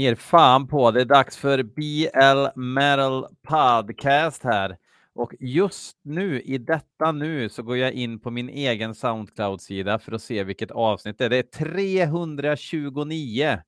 [0.00, 0.90] ger fan på.
[0.90, 4.76] Det är dags för BL Metal Podcast här.
[5.14, 10.12] Och just nu, i detta nu, så går jag in på min egen Soundcloud-sida för
[10.12, 11.30] att se vilket avsnitt det är.
[11.30, 13.58] Det är 329.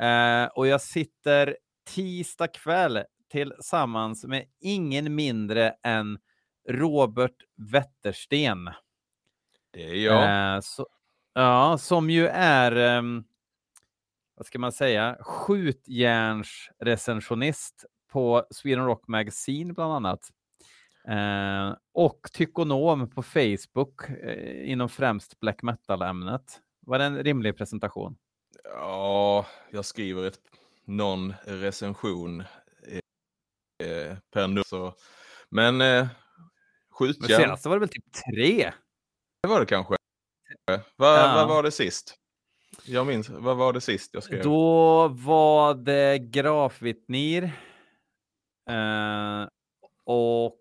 [0.00, 1.56] Eh, och jag sitter
[1.94, 3.02] tisdag kväll
[3.32, 6.18] tillsammans med ingen mindre än
[6.68, 7.36] Robert
[7.72, 8.70] Wettersten.
[9.70, 10.54] Det är jag.
[10.54, 10.86] Eh, så,
[11.34, 13.24] ja, som ju är, um,
[14.34, 20.30] vad ska man säga, skjutjärnsrecensionist på Sweden Rock Magazine bland annat.
[21.08, 26.60] Eh, och tykonom på Facebook eh, inom främst black metal-ämnet.
[26.80, 28.16] Var det en rimlig presentation?
[28.64, 30.40] Ja, jag skriver ett,
[30.84, 32.46] någon recension eh,
[34.30, 34.62] per nu.
[34.66, 34.94] Så.
[35.48, 36.06] Men eh,
[36.90, 37.26] skjutjärn.
[37.28, 38.72] Men senast var det väl typ tre?
[39.42, 39.96] Det var det kanske.
[40.96, 41.34] Vad, ja.
[41.34, 42.16] vad var det sist?
[42.86, 44.42] Jag minns, vad var det sist jag skrev?
[44.42, 47.42] Då var det grafvittnir.
[48.70, 49.48] Eh,
[50.04, 50.60] och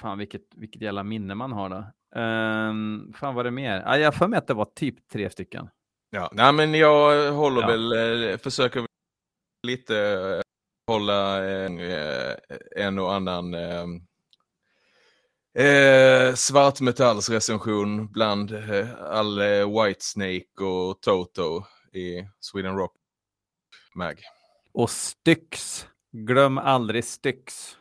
[0.00, 1.84] fan vilket, vilket jävla minne man har då.
[2.20, 3.82] Um, fan var det mer?
[3.86, 5.68] Ah, jag får mig att det var typ tre stycken.
[6.10, 7.68] Ja, nej men jag håller ja.
[7.68, 7.92] väl,
[8.30, 8.86] eh, försöker
[9.66, 10.40] lite eh,
[10.92, 12.34] hålla en, eh,
[12.76, 13.54] en och annan
[15.58, 22.92] eh, eh, svartmetallsrecension bland eh, all eh, Whitesnake och Toto i Sweden Rock
[23.94, 24.20] Mag.
[24.72, 25.86] Och Styx.
[26.12, 27.76] Glöm aldrig Styx.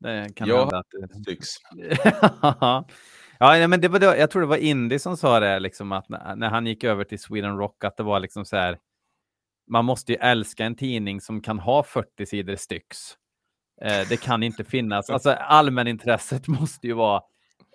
[0.00, 1.48] Det kan ja, hända att Styx.
[3.38, 6.36] ja, men det var, jag tror det var Indy som sa det, liksom, att när,
[6.36, 8.78] när han gick över till Sweden Rock, att det var liksom så här,
[9.70, 13.16] man måste ju älska en tidning som kan ha 40 sidor styx.
[13.82, 17.22] Eh, det kan inte finnas, alltså allmänintresset måste ju vara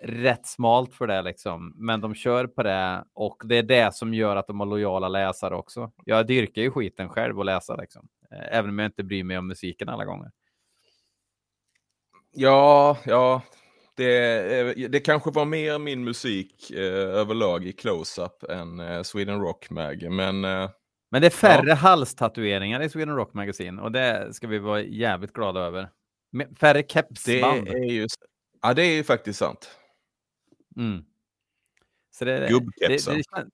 [0.02, 1.72] rätt smalt för det liksom.
[1.76, 5.08] Men de kör på det och det är det som gör att de har lojala
[5.08, 5.92] läsare också.
[6.04, 8.08] Jag dyrkar ju skiten själv och läsa liksom.
[8.30, 10.30] Eh, även om jag inte bryr mig om musiken alla gånger.
[12.34, 13.42] Ja, ja,
[13.96, 19.40] det, eh, det kanske var mer min musik eh, överlag i close-up än eh, Sweden
[19.40, 20.70] Rock Mag, men eh,
[21.12, 21.74] men det är färre ja.
[21.74, 25.90] halstatueringar i Sweden Rock Magazine och det ska vi vara jävligt glada över.
[26.60, 27.64] Färre kepsband.
[27.64, 28.06] Det är ju,
[28.62, 29.70] ja, det är ju faktiskt sant.
[30.76, 31.04] Mm.
[32.10, 33.12] Så det, Gubbkepsar.
[33.12, 33.50] Det, det,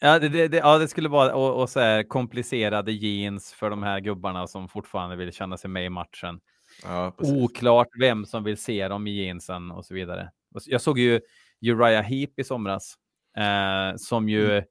[0.00, 3.82] ja, det, det, ja, det skulle vara och, och så här, komplicerade jeans för de
[3.82, 6.40] här gubbarna som fortfarande vill känna sig med i matchen.
[6.82, 10.30] Ja, Oklart vem som vill se dem i jeansen och så vidare.
[10.66, 11.20] Jag såg ju
[11.62, 12.94] Uriah Heep i somras
[13.36, 14.64] eh, som ju mm.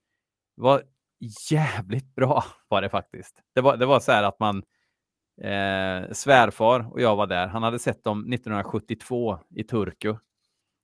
[0.55, 0.83] var
[1.49, 3.43] jävligt bra var det faktiskt.
[3.55, 4.57] Det var, det var så här att man
[5.41, 7.47] eh, svärfar och jag var där.
[7.47, 10.15] Han hade sett dem 1972 i Turku.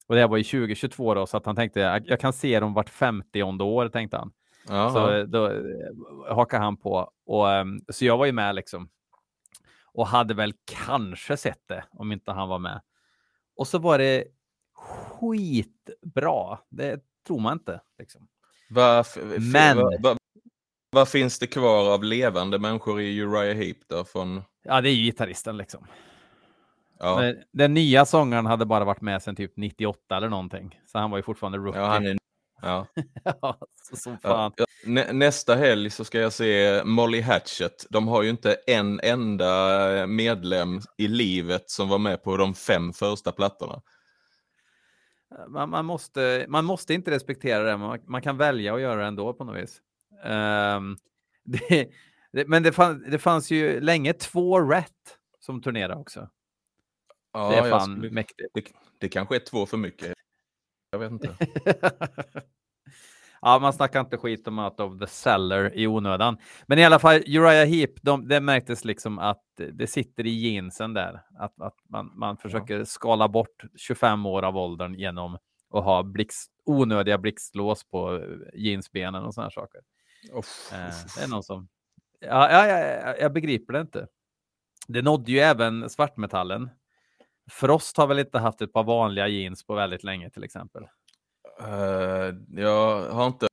[0.07, 2.73] Och det var i 2022 då, så att han tänkte jag, jag kan se dem
[2.73, 4.31] vart 50 år, tänkte han.
[4.69, 4.93] Aha.
[4.93, 7.11] Så då eh, hakade han på.
[7.25, 8.89] Och, um, så jag var ju med liksom.
[9.93, 12.81] Och hade väl kanske sett det om inte han var med.
[13.55, 14.23] Och så var det
[14.73, 16.59] skitbra.
[16.69, 17.81] Det tror man inte.
[17.97, 18.27] Liksom.
[18.69, 19.21] Varför,
[19.53, 19.77] Men...
[19.77, 20.17] Var, var,
[20.95, 24.05] vad finns det kvar av levande människor i Uriah Heep då?
[24.05, 24.41] Från...
[24.63, 25.87] Ja, det är ju gitarristen liksom.
[26.99, 27.33] Ja.
[27.51, 30.79] Den nya sångaren hade bara varit med sedan typ 98 eller någonting.
[30.85, 31.81] Så han var ju fortfarande rookie.
[31.81, 32.17] Ja, han är...
[32.61, 32.87] ja.
[33.23, 33.57] ja
[33.89, 34.51] så, så fan.
[34.57, 37.85] Ja, nä nästa helg så ska jag se Molly Hatchet.
[37.89, 42.93] De har ju inte en enda medlem i livet som var med på de fem
[42.93, 43.81] första plattorna.
[45.47, 49.07] Man, man måste, man måste inte respektera det, man, man kan välja att göra det
[49.07, 49.81] ändå på något vis.
[50.23, 50.97] Um,
[51.43, 51.89] det,
[52.31, 56.29] det, men det, fann, det fanns ju länge två rätt som turnerade också.
[57.33, 58.49] Ja, det är fan skulle, mäktigt.
[58.53, 58.65] Det,
[58.99, 60.13] det kanske är två för mycket.
[60.91, 61.35] Jag vet inte.
[63.41, 66.37] ja, man snackar inte skit om Out of the Cellar i onödan.
[66.67, 69.43] Men i alla fall, Uriah Heep, de, det märktes liksom att
[69.73, 71.21] det sitter i jeansen där.
[71.39, 72.85] Att, att man, man försöker ja.
[72.85, 75.37] skala bort 25 år av åldern genom
[75.73, 78.21] att ha blixt, onödiga blixtlås på
[78.53, 79.81] jeansbenen och sådana saker.
[80.33, 81.67] Uff, eh, det är någon som...
[82.19, 84.07] Ja, ja, ja, jag begriper det inte.
[84.87, 86.69] Det nådde ju även svartmetallen.
[87.51, 90.83] Frost har väl inte haft ett par vanliga jeans på väldigt länge till exempel.
[91.61, 93.47] Uh, jag har inte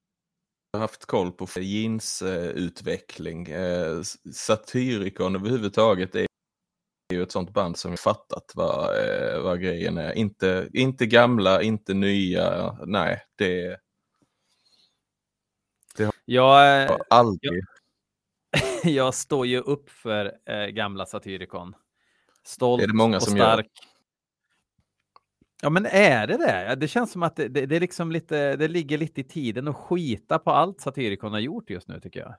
[0.78, 3.52] haft koll på jeansutveckling.
[3.52, 4.02] Uh,
[4.34, 6.26] Satyricon överhuvudtaget är
[7.12, 8.90] ju ett sånt band som fattat vad,
[9.42, 10.12] vad grejen är.
[10.12, 12.78] Inte, inte gamla, inte nya.
[12.86, 13.78] Nej, det,
[16.24, 17.62] jag, eh, aldrig.
[18.82, 21.74] Jag, jag, står ju upp för äh, gamla Satyricon.
[22.44, 23.66] Stolt är det många och som stark.
[23.66, 23.92] Gör.
[25.64, 26.76] Ja, men är det det?
[26.80, 29.68] Det känns som att det, det, det, är liksom lite, det ligger lite i tiden
[29.68, 32.34] att skita på allt Satyricon har gjort just nu tycker jag.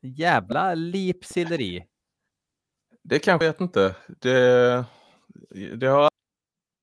[0.00, 1.84] Jävla lipsilleri.
[3.02, 3.96] Det kanske jag vet inte.
[4.20, 4.84] Det,
[5.76, 6.08] det har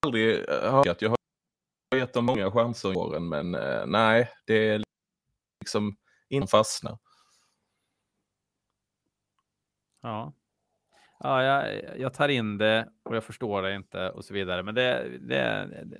[0.05, 1.01] aldrig hört.
[1.01, 4.83] Jag har gett dem många chanser i åren, men eh, nej, det är
[5.59, 5.97] liksom
[6.29, 6.99] inte fastna.
[10.01, 10.33] Ja.
[11.19, 14.63] Ja, jag, jag tar in det och jag förstår det inte och så vidare.
[14.63, 15.97] Men det, det, det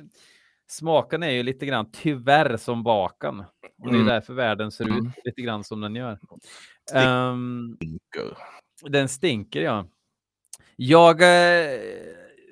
[0.68, 3.40] smaken är ju lite grann tyvärr som baken.
[3.40, 4.08] Och det är Mm.
[4.08, 5.12] därför världen ser ut Mm.
[5.24, 6.20] lite grann som den gör.
[6.90, 7.08] Stinker.
[7.32, 7.78] Ehm,
[8.82, 9.88] den stinker, ja.
[10.76, 11.80] Jag eh,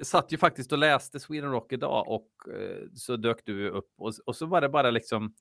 [0.04, 4.14] satt ju faktiskt och läste Sweden Rock idag och eh, så dök du upp och,
[4.26, 5.34] och så var det bara liksom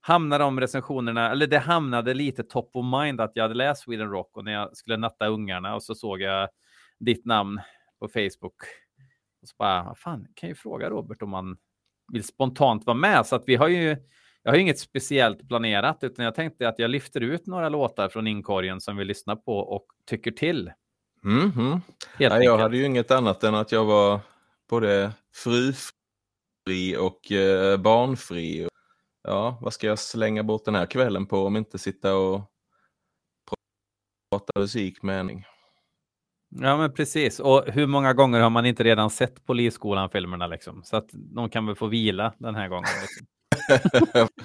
[0.00, 4.10] hamnade de recensionerna, eller det hamnade lite top of mind att jag hade läst Sweden
[4.10, 6.48] Rock och när jag skulle natta ungarna och så såg jag
[6.98, 7.60] ditt namn
[8.00, 8.54] på Facebook.
[9.42, 11.56] Och så bara, vad fan, kan ju fråga Robert om man
[12.12, 13.26] vill spontant vara med.
[13.26, 13.96] Så att vi har ju,
[14.42, 18.08] jag har ju inget speciellt planerat, utan jag tänkte att jag lyfter ut några låtar
[18.08, 20.72] från inkorgen som vi lyssnar på och tycker till.
[21.22, 21.80] Mhm.
[22.18, 24.20] Helt Nej, jag hade ju inget annat än att jag var
[24.70, 28.68] både frufri och eh, barnfri.
[29.28, 32.40] Ja, vad ska jag slänga bort den här kvällen på om inte sitta och
[34.30, 35.42] prata musik med en?
[36.48, 37.40] Ja, men precis.
[37.40, 40.82] Och hur många gånger har man inte redan sett Polisskolan-filmerna liksom?
[40.84, 42.88] Så att de kan väl få vila den här gången.
[43.02, 44.28] Liksom.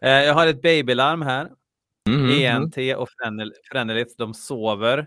[0.00, 1.50] Eh, jag har ett babylarm här.
[2.08, 2.30] Mhm.
[2.30, 5.06] ENT och Frenel- Frenelith, de sover.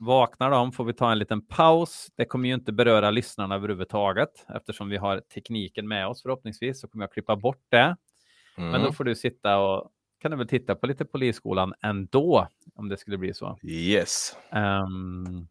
[0.00, 2.08] Vaknar de får vi ta en liten paus.
[2.16, 6.88] Det kommer ju inte beröra lyssnarna överhuvudtaget eftersom vi har tekniken med oss förhoppningsvis så
[6.88, 7.96] kommer jag klippa bort det.
[8.56, 8.92] Men då Mm.
[8.92, 9.90] får du sitta och
[10.20, 13.58] kan du väl titta på lite Polisskolan ändå om det skulle bli så.
[13.62, 14.36] Yes.
[14.52, 15.48] Um,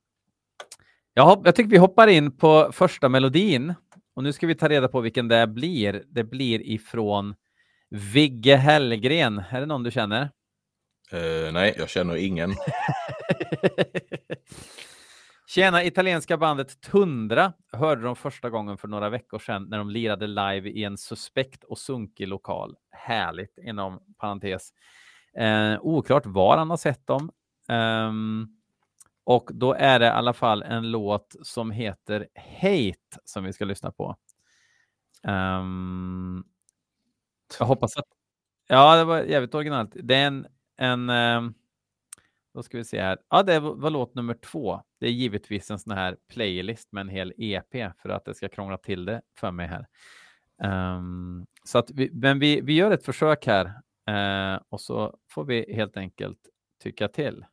[1.14, 3.74] jag, hopp- jag tycker vi hoppar in på första melodin
[4.16, 6.04] och nu ska vi ta reda på vilken det blir.
[6.08, 7.36] Det blir ifrån
[7.90, 9.44] Vigge Hellgren.
[9.50, 10.22] Är det någon du känner?
[11.12, 12.50] Eh, nej, jag känner ingen.
[15.48, 20.28] Tjena, italienska bandet Tundra hörde de första gången för några veckor sedan när de lirade
[20.28, 22.76] live i en suspekt och sunkig lokal.
[22.92, 24.70] Härligt inom parentes.
[25.38, 27.32] Eh, oklart var han har sett dem.
[27.70, 28.58] Um,
[29.24, 32.28] och då är det i alla fall en låt som heter
[32.62, 34.16] Hate som vi ska lyssna på.
[35.24, 36.46] Um,
[37.60, 38.06] jag hoppas att...
[38.68, 39.92] Ja, det var jävligt originalt.
[39.94, 40.48] Det är en...
[40.78, 41.54] en um,
[42.58, 43.18] då ska vi se här.
[43.30, 44.82] Ja, det var, låt nummer två.
[45.00, 48.50] Det är givetvis en sån här playlist med en hel EP för att det ska
[48.50, 49.88] krångla till det för mig här.
[50.98, 53.66] Um, så att vi, men vi, vi gör ett försök här
[54.10, 56.40] uh, och så får vi helt enkelt
[56.84, 57.46] tycka till.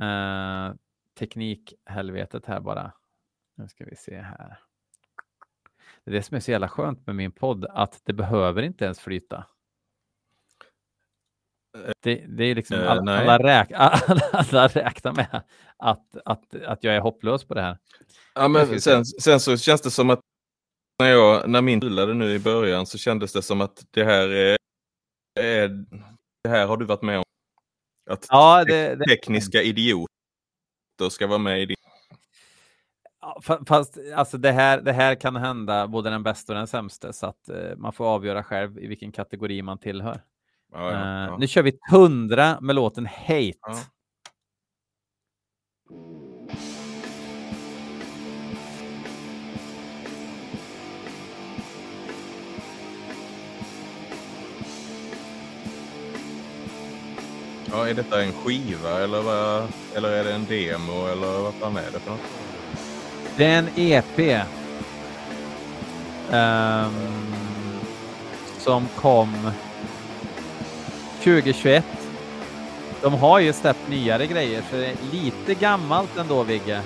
[0.00, 0.74] Uh,
[1.18, 2.92] teknikhelvetet här bara.
[3.56, 4.58] Nu ska vi se här.
[6.04, 8.84] Det är det som är så jävla skönt med min podd, att det behöver inte
[8.84, 9.46] ens flyta.
[12.00, 13.28] Det, det är liksom Eh, alla, nej.
[13.28, 15.42] alla, räk, alla, alla räknar med
[15.76, 17.78] att, att, att jag är hopplös på det här.
[18.34, 20.20] Ja, men sen, sen så känns det som att
[20.98, 24.28] när, jag, när min rullade nu i början så kändes det som att det här
[24.28, 24.56] är,
[25.40, 25.68] är
[26.44, 27.24] det här har du varit med om.
[28.10, 30.06] Att Ja, det, det, tekniska idioter
[31.10, 31.76] ska vara med i din...
[33.66, 37.26] Fast alltså det, här, det här kan hända både den bästa och den sämsta så
[37.26, 40.20] att eh, man får avgöra själv i vilken kategori man tillhör.
[40.72, 41.36] Ja, ja, Eh, ja.
[41.38, 43.52] Nu kör vi Tundra med låten Hate.
[43.66, 43.78] Ja.
[57.88, 61.90] Är detta en skiva eller, vad, eller är det en demo eller vad fan är
[61.92, 62.20] det för något?
[63.36, 64.18] Det är en EP.
[66.30, 66.92] ehm,
[68.58, 69.50] som kom
[71.24, 71.84] 2021.
[73.02, 76.82] De har ju släppt nyare grejer så det är lite gammalt ändå Vigge.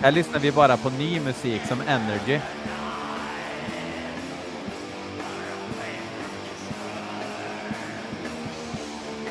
[0.00, 2.38] Här lyssnar vi bara på ny musik som Energy.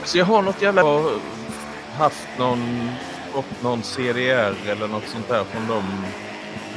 [0.03, 0.83] Så jag har något jävla...
[1.97, 2.89] haft någon,
[3.33, 5.83] fått någon CDR eller något sånt där från dem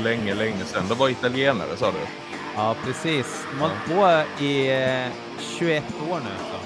[0.02, 0.88] länge, länge sedan.
[0.88, 1.98] Det var italienare sa du?
[2.56, 3.46] Ja, precis.
[3.52, 5.12] De har hållit på i eh,
[5.58, 6.30] 21 år nu.
[6.38, 6.63] Så.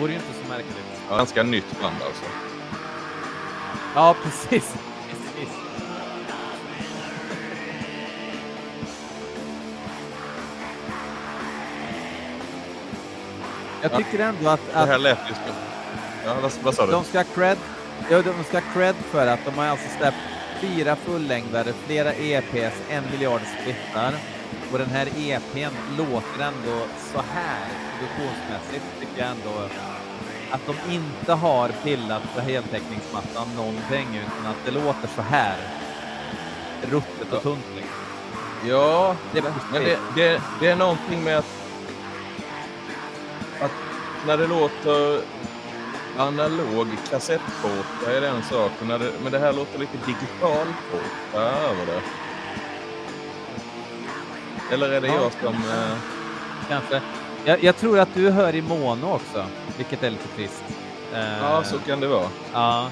[0.00, 0.76] Vore ju inte så märkligt.
[1.10, 2.24] Ja, ganska nytt band alltså.
[3.94, 4.74] Ja, precis.
[5.10, 5.48] precis.
[13.82, 13.96] Jag Ja.
[13.96, 15.34] tycker ändå att, Det här att lät ju...
[15.34, 15.40] så-
[16.26, 16.92] Ja, vad, vad sa du?
[16.92, 17.58] de ska cred,
[18.10, 20.16] ja, de ska cred för att de har alltså släppt
[20.60, 24.12] fyra fullängdare, flera EPs, en miljard splittar.
[24.70, 29.70] Och den här EPn låter ändå så här produktionsmässigt, tycker jag ändå
[30.48, 35.72] att de inte har pillat på heltäckningsmattan någonting, utan att det låter så här.
[36.82, 37.66] Ruttet och tunt.
[37.72, 38.08] Liksom.
[38.60, 41.46] Ja, Det men det, det, det är någonting med att,
[43.58, 43.74] att
[44.20, 45.26] när det låter
[46.14, 50.76] analog kassettporta är det en sak, men, det, men det här låter lite digital
[51.32, 52.04] över det.
[54.72, 55.14] Eller är det Ja.
[55.22, 55.54] jag som...
[55.54, 55.96] Eh,
[56.68, 57.00] Kanske.
[57.44, 59.46] Jag, jag tror att du hör i mono också,
[59.76, 60.64] vilket är lite trist.
[61.14, 62.28] Eh, ja, så kan det vara.
[62.52, 62.88] ja.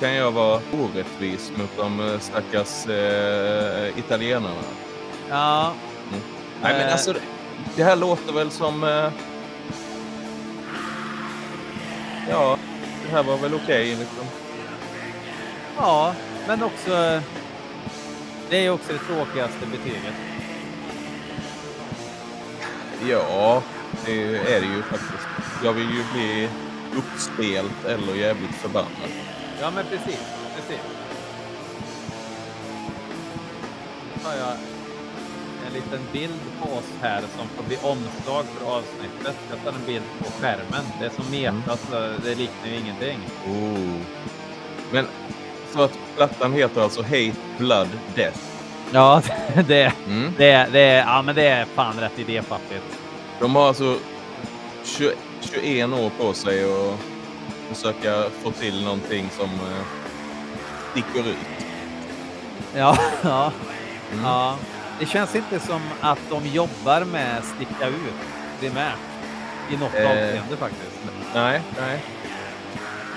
[0.00, 4.54] Kan jag vara orättvis mot de eh, stackars eh, italienarna?
[5.30, 5.72] ja.
[6.62, 7.14] Nej, men Eh, alltså,
[7.76, 8.84] det, här låter väl som...
[8.84, 9.10] Eh,
[12.30, 12.58] ja,
[13.04, 14.24] det här var väl okej liksom.
[15.76, 16.14] Ja,
[16.48, 17.20] men också...
[18.50, 20.14] Det är också det tråkigaste betyget.
[23.06, 23.62] Ja,
[24.04, 25.28] det är det ju faktiskt.
[25.64, 26.48] Jag vill ju bli
[26.96, 29.10] uppspelt eller jävligt förbannad.
[29.60, 30.20] Ja, men precis.
[30.56, 30.80] precis.
[34.24, 34.56] Har jag
[35.66, 39.36] en liten bild på oss här som får bli omslag för avsnittet.
[39.50, 40.84] Jag tar en bild på skärmen.
[41.00, 43.18] Det är som meta, så det liknar ju ingenting.
[43.46, 44.00] Oh.
[44.92, 45.06] Men
[45.72, 48.47] så att plattan heter alltså Hate, Blood, Death.
[48.92, 49.22] Ja,
[49.66, 50.32] det, Mm.
[50.38, 52.84] det, det, ja, men det är fan rätt idéfattigt.
[53.40, 53.96] De har alltså
[54.84, 56.98] 20, 21 år på sig att
[57.76, 59.84] försöka få till någonting som eh,
[60.92, 61.36] sticker ut.
[62.74, 63.52] Ja, ja,
[64.12, 64.24] Mm.
[64.24, 64.56] ja.
[65.00, 68.14] Det känns inte som att de jobbar med sticka ut
[68.60, 68.94] primärt
[69.70, 70.10] i något Eh.
[70.10, 70.98] avseende faktiskt.
[71.34, 72.02] Nej, nej.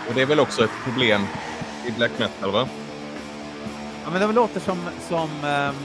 [0.07, 1.27] Och det är väl också ett problem
[1.87, 2.67] i black metal, va?
[4.03, 5.75] Ja, men de låter som, som ehm,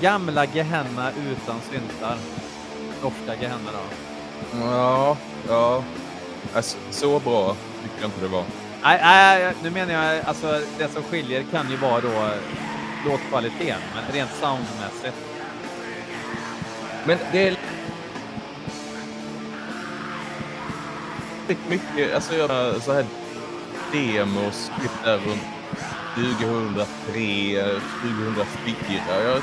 [0.00, 2.16] gamla Gehenna utan syntar.
[3.02, 4.58] Norska Gehenna då.
[4.60, 5.16] Ja,
[5.48, 5.84] ja.
[6.54, 8.44] Alltså, så bra tycker jag inte det var.
[8.82, 12.30] Nej, nej, nu menar jag alltså det som skiljer kan ju vara då
[13.06, 15.16] låtkvaliteten, men rent soundmässigt.
[17.04, 17.56] Men det är
[21.68, 23.04] mycket, alltså jag så här
[23.92, 25.42] demos typ där runt
[26.14, 26.84] 2003,
[28.02, 29.22] 2004.
[29.24, 29.42] Jag, det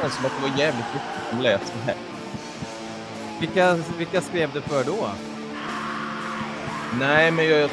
[0.00, 1.94] känns som att det var jävligt mycket som lät så här.
[3.40, 5.08] Vilka, vilka skrev du för då?
[6.98, 7.70] Nej, men jag, jag,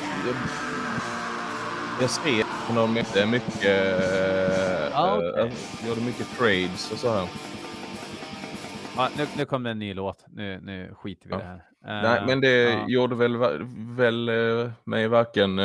[2.01, 4.01] jag skrev på någon mycket, mycket,
[4.91, 5.51] Ja, eh, okej.
[5.79, 7.27] jag gjorde mycket trades och så här.
[8.97, 10.25] Ja, nu, nu kom det en ny låt.
[10.33, 11.43] Nu, nu skiter vi i Ja.
[11.43, 11.61] det här.
[12.03, 12.85] Nej, Eh, men det ja.
[12.87, 13.37] gjorde väl,
[13.95, 15.59] väl eh, mig varken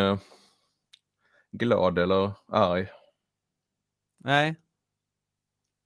[1.58, 2.88] glad eller arg.
[4.18, 4.56] Nej.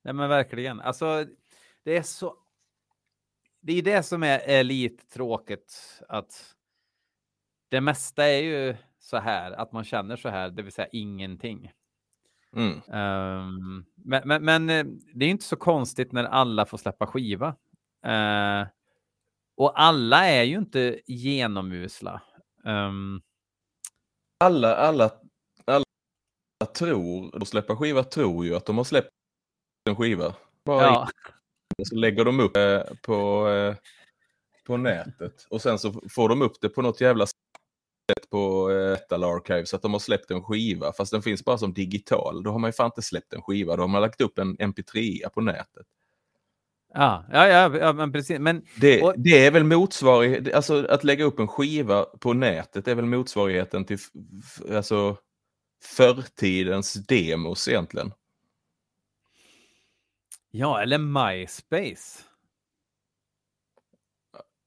[0.02, 0.80] Nej, men verkligen.
[0.80, 1.26] Alltså,
[1.82, 2.36] det är så.
[3.60, 6.54] Det är det som är, är lite tråkigt att
[7.68, 11.72] det mesta är ju så här att man känner så här, det vill säga ingenting.
[12.56, 12.80] Mm.
[12.92, 14.84] Ehm, men, men, men eh,
[15.14, 17.48] det är inte så konstigt när alla får släppa skiva.
[18.06, 18.66] Eh,
[19.56, 22.22] och alla är ju inte genomusla.
[22.64, 23.20] Alla,
[24.44, 25.10] alla, alla
[26.66, 29.08] tror, de släpper skiva tror ju att de har släppt
[29.88, 30.34] en skiva.
[30.64, 31.08] Bara ja,
[31.88, 33.74] så lägger de upp eh, på, eh,
[34.66, 38.90] på nätet och sen så får de upp det på något jävla sätt på eh,
[38.90, 42.42] Metal så att de har släppt en skiva fast den finns bara som digital.
[42.42, 44.56] Då har man ju fan inte släppt en skiva, då har man lagt upp en
[44.56, 45.86] mp3 på nätet.
[46.94, 48.38] ja, ja, ja, ja, men precis.
[48.38, 52.88] Men Det, Och- det är väl motsvarighet, alltså att lägga upp en skiva på nätet
[52.88, 53.98] är väl motsvarigheten till
[54.74, 55.16] alltså
[55.82, 58.12] förtidens demos egentligen.
[60.50, 62.22] ja, eller MySpace.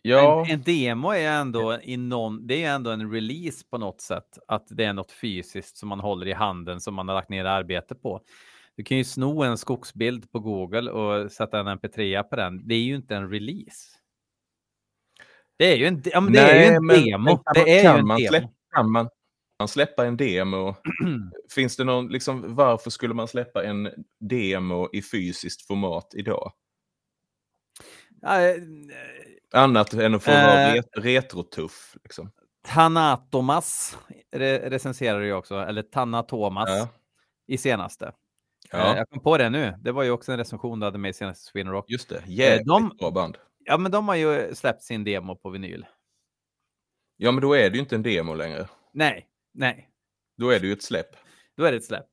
[0.01, 4.01] Ja, En, en demo är ändå i någon, det är ändå en release på något
[4.01, 4.37] sätt.
[4.47, 7.45] Att det är något fysiskt som man håller i handen som man har lagt ner
[7.45, 8.21] arbete på.
[8.75, 12.67] Du kan ju sno en skogsbild på Google och sätta en mp3 på den.
[12.67, 13.97] Det är ju inte en release.
[15.57, 17.23] Det är ju en, de- ja, men det är ju en men- demo.
[17.23, 18.29] men kan man- det är kan ju en man demo.
[18.29, 19.09] Släppa, kan man,
[19.63, 20.75] man släppa en demo?
[21.55, 23.89] Finns det någon, liksom, varför skulle man släppa en
[24.19, 26.51] demo i fysiskt format idag?
[28.25, 28.63] Eh,
[29.61, 30.73] Annat än att få Eh.
[30.73, 31.95] ret, retrotuff.
[32.03, 32.31] Liksom.
[32.67, 33.97] Tanatomas
[34.31, 36.87] re recenserar ju också, eller Tanatomas Ja.
[37.47, 38.05] i senaste.
[38.05, 38.11] Eh,
[38.71, 39.73] Ja, Jag kom på det nu.
[39.81, 41.85] Det var ju också en recension du hade med i senaste Sweden Rock.
[41.89, 42.23] just det.
[42.27, 43.37] Jävligt de- bra band.
[43.65, 45.85] Ja, men de har ju släppt sin demo på vinyl.
[47.17, 48.67] Ja, men då är det ju inte en demo längre.
[48.93, 49.89] Nej, nej,
[50.37, 51.15] Då är det ju ett släpp.
[51.57, 52.05] då är det ett släpp.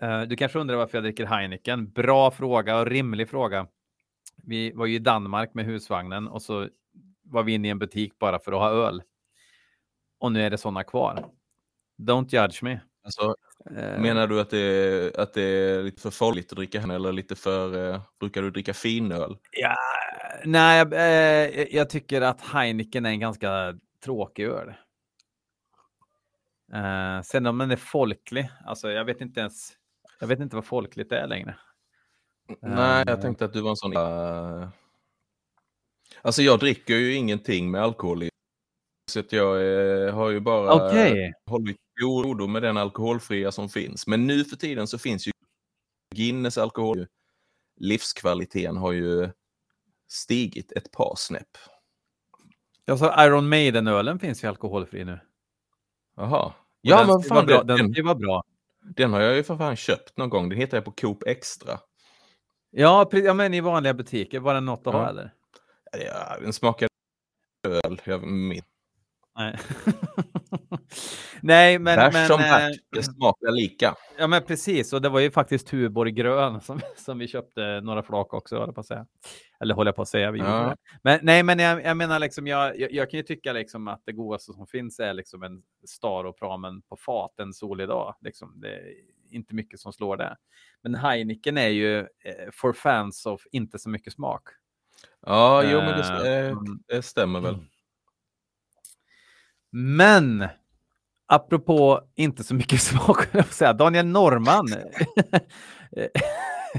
[0.00, 1.90] Eh, du kanske undrar varför jag dricker Heineken.
[1.90, 3.66] Bra fråga och rimlig fråga.
[4.36, 6.68] Vi var ju i Danmark med husvagnen och så
[7.22, 9.02] var vi inne i en butik bara för att ha öl.
[10.18, 11.30] Och nu är det sådana kvar.
[11.98, 12.80] Don't judge me.
[13.04, 13.36] Alltså,
[13.76, 16.94] Eh, menar du att det, är, att det är lite för farligt att dricka henne
[16.94, 17.90] eller lite för...
[17.90, 19.36] Eh, brukar du dricka finöl?
[19.50, 19.76] Ja,
[20.44, 24.68] nej, jag, eh, jag tycker att Heineken är en ganska tråkig öl.
[26.72, 29.72] Eh, sen om den är folklig, alltså jag vet inte ens.
[30.20, 31.58] Jag vet inte vad folkligt är längre.
[32.60, 33.96] Nej, jag Eh, tänkte att du var en sån...
[33.96, 34.68] Uh...
[36.22, 38.28] Alltså jag dricker ju ingenting med alkohol i.
[39.10, 44.06] Så att jag eh, har ju bara Okej, hållit godo med den alkoholfria som finns.
[44.06, 45.32] Men nu för tiden så finns ju
[46.14, 47.06] Guinness alkohol.
[47.76, 49.30] Livskvaliteten har ju
[50.08, 51.58] stigit ett par snäpp.
[52.84, 55.20] Jag sa Iron Maiden-ölen finns ju alkoholfri nu.
[56.16, 56.52] Jaha.
[56.80, 57.62] Ja, den men fan, bra.
[57.62, 58.42] den, Den den, vara bra.
[58.96, 60.48] den har jag ju för fan köpt någon gång.
[60.48, 61.78] Den hittar jag på Coop Extra.
[62.70, 64.40] Ja, ja, men i vanliga butiker.
[64.40, 65.08] Var det något att ha Ja.
[65.08, 65.34] eller?
[66.06, 66.88] Ja, den smakar
[67.68, 68.00] öl.
[68.04, 68.62] Jag, min.
[69.34, 69.58] Nej.
[71.42, 71.96] Nej, men...
[71.96, 73.94] Bärs men som eh, bärs, det smakar lika.
[74.18, 74.92] Ja, men precis.
[74.92, 78.72] Och det var ju faktiskt Tuborg grön som, som vi köpte några flak också, höll
[78.72, 79.06] på att säga.
[79.60, 80.30] Eller håller jag på att säga.
[80.30, 80.76] Vi Ja.
[81.02, 84.02] Men nej, men jag, jag menar liksom, jag, jag, jag kan ju tycka liksom att
[84.06, 88.14] det godaste som finns är liksom en Staropramen på fat en solig dag.
[88.20, 88.60] Liksom.
[88.60, 88.82] Det är
[89.30, 90.36] inte mycket som slår det.
[90.82, 92.06] Men Heineken är ju eh,
[92.52, 94.42] for fans of inte så mycket smak.
[95.26, 96.56] Ja, jo, men det, Eh, eh,
[96.88, 97.56] det stämmer väl.
[99.72, 100.46] Men
[101.26, 104.66] apropå inte så mycket smak, säga, Daniel Norman.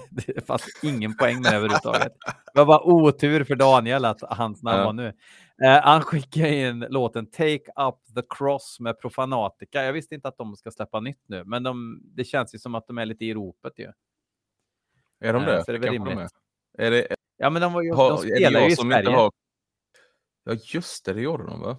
[0.10, 2.14] det fanns ingen poäng med det överhuvudtaget.
[2.54, 4.86] Det var bara otur för Daniel att hans namn Ja.
[4.86, 5.08] var nu.
[5.64, 9.84] Eh, han skickade in låten Take Up the Cross med Profanatica.
[9.84, 12.76] Jag visste inte att de ska släppa nytt nu, men de, det känns ju som
[12.76, 13.92] att de är lite i ropet ju.
[15.20, 15.66] Är de Eh, det?
[15.66, 16.32] så det är väl Kanske de rimligt.
[16.78, 16.86] är.
[16.86, 17.08] Är det,
[17.38, 19.10] Ja, men de, var ju, har, de spelar ju i Sverige.
[19.16, 19.32] har...
[20.44, 21.78] Ja, just det, det gjorde de va?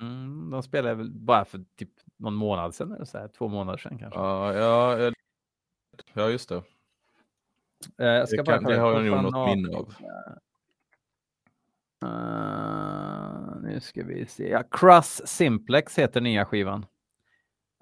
[0.00, 3.78] Mm, de spelade väl bara för typ någon månad sedan, eller så här, två månader
[3.78, 4.20] sedan kanske.
[4.20, 5.12] Ja, ja,
[6.14, 6.62] ja, just det.
[7.98, 9.94] Eh, jag ska Det, bara kan, det har jag nog något minne av.
[12.04, 14.48] Eh, nu ska vi se.
[14.48, 16.86] Ja, Cruss Simplex heter nya skivan.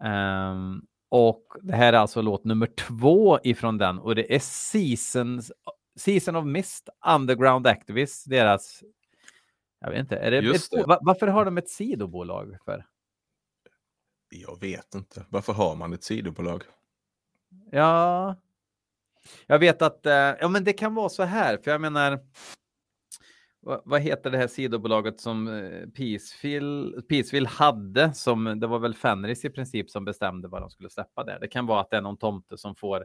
[0.03, 5.53] Ehm, och det här är alltså låt nummer två ifrån den och det är Seasons,
[5.97, 8.83] Season of Mist, Underground Activists, deras...
[9.83, 10.87] Jag vet inte, är det Just ett, det.
[10.87, 12.87] va- varför har de ett sidobolag för?
[14.31, 15.27] Jag vet inte.
[15.29, 16.63] Varför har man ett sidobolag?
[17.71, 18.37] Ja,
[19.47, 22.19] jag vet att eh, ja, men det kan vara så här, för jag menar.
[23.65, 28.15] Vad, vad heter det här sidobolaget som eh, Peaceville, Peaceville hade?
[28.15, 31.41] Som, det var väl Fenris i princip som bestämde vad de skulle släppa där.
[31.41, 33.05] Det kan vara att det är någon tomte som får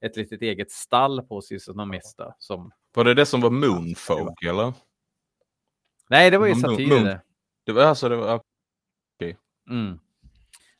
[0.00, 2.18] ett litet eget stall på Season of Mist.
[2.18, 2.70] då, Som...
[2.94, 4.72] Var det det som var Moonfolk eller?
[6.08, 7.04] Nej, det var ju satir.
[7.04, 7.20] Det.
[7.66, 8.40] Det var alltså, det var,
[9.70, 9.98] Mm.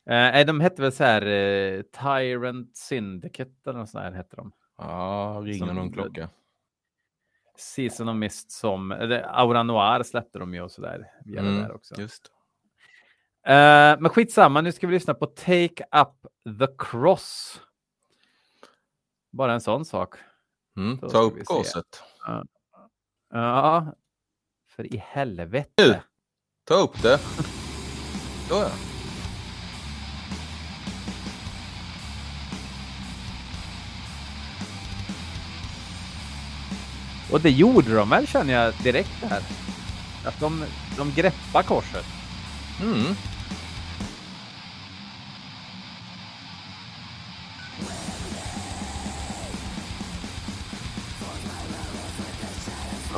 [0.09, 4.51] Eh, de hette väl så här eh, Tyrant Syndicate eller något sånt här hette de.
[4.77, 6.29] ja, ringer Som- någon klocka.
[7.57, 11.05] Season of Mist som, eller Aura Noir släppte de ju och.
[11.25, 12.01] Via det Mm, där också.
[12.01, 12.31] Just.
[13.45, 16.27] Eh, men skitsamma, nu ska vi lyssna på Take Up
[16.59, 17.61] the Cross.
[19.31, 20.15] Bara en sån sak.
[20.77, 22.03] Mm, ta upp korset.
[23.29, 23.93] Ja,
[24.79, 25.69] för i helvete.
[25.77, 25.95] Nu.
[26.67, 27.17] Ta upp det.
[28.47, 28.69] Så ja.
[37.31, 39.41] Och det gjorde de väl känner jag direkt här.
[40.25, 40.65] Att de,
[40.97, 42.05] de greppar korset.
[42.81, 43.15] Mm.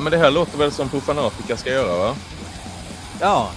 [0.01, 2.15] Ja, men det här låter väl som Profanatica ska göra va?
[3.19, 3.51] Ja.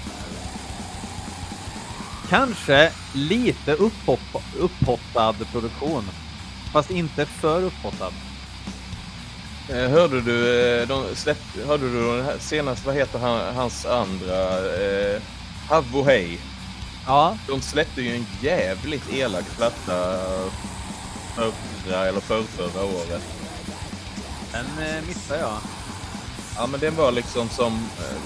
[2.28, 6.10] Kanske lite upphopp, upphottad produktion.
[6.72, 8.12] Fast inte för upphottad.
[9.68, 13.86] Eh, hörde du, eh, de släppte, hörde du den här senast, vad heter han, hans
[13.86, 15.22] andra, eh,
[15.68, 16.38] Havvo Hej?
[17.06, 20.18] Ja, De släppte ju en jävligt elak platta
[21.34, 23.22] förra eller förrförra året.
[24.52, 25.58] den eh, missade jag.
[26.56, 28.16] Ja men den var liksom som eh,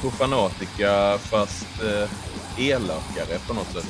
[0.00, 2.10] Profanatica fast eh,
[2.66, 3.86] elakare på något sätt.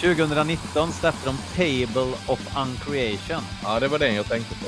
[0.00, 3.42] 2019 släppte de Table of Uncreation.
[3.62, 4.66] Ja det var den jag tänkte på.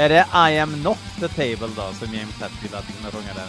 [0.00, 3.48] Är det I am not the table då som James Hetfield hade kunnat sjunga där?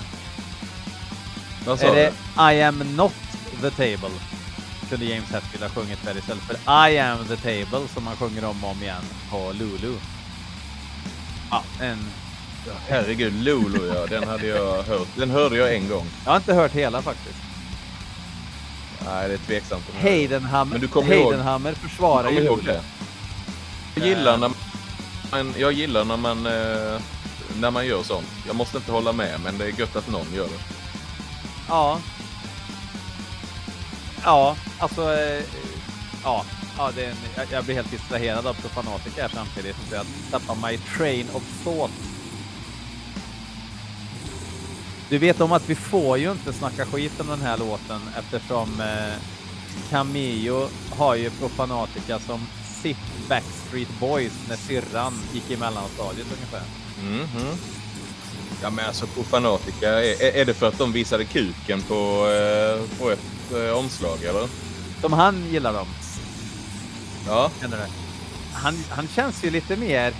[1.65, 1.95] Vad sa Är du?
[1.95, 3.13] det I am not
[3.61, 4.15] the table?
[4.89, 8.45] Kunde James Hetfield ha sjungit där istället för I am the table som han sjunger
[8.45, 9.93] om och om igen på Lulu.
[11.51, 12.05] Ja, en
[12.87, 15.07] Herregud, Lolo ja, den hade jag hört.
[15.15, 16.05] Den hörde jag en gång.
[16.25, 17.35] Jag har inte hört hela faktiskt.
[19.05, 19.83] Nej, det är tveksamt.
[19.93, 22.81] Heidenhammer, Men du kommer ihåg- Heidenhammer försvarar ju ihåg det?
[23.95, 24.51] Jag gillar när
[25.31, 27.01] man, jag gillar när man, eh,
[27.59, 28.27] när man gör sånt.
[28.47, 30.59] Jag måste inte hålla med, men det är gött att någon gör det.
[31.69, 31.99] Ja.
[34.23, 35.01] Ja, alltså...
[35.13, 35.43] Eh,
[36.23, 36.45] ja,
[36.77, 39.75] ja det är en, jag, jag blir helt distraherad av Profanatica här samtidigt.
[39.89, 41.91] Så jag tappar my train of thought.
[45.13, 48.81] Du vet om att vi får ju inte snacka skit om den här låten eftersom
[48.81, 49.13] eh,
[49.89, 52.47] Cameo har ju Profanatica som
[52.81, 56.61] sitt Backstreet Boys när syrran gick i mellanstadiet ungefär.
[57.03, 57.57] Mhm.
[58.61, 62.99] Ja men alltså på Fanatica, är, är det för att de visade kuken på, eh,
[62.99, 64.47] på ett eh, omslag eller?
[65.01, 65.87] Som han gillar dem.
[67.27, 67.51] Ja.
[67.61, 67.83] Känner du?
[68.53, 70.13] Han, han känns ju lite mer...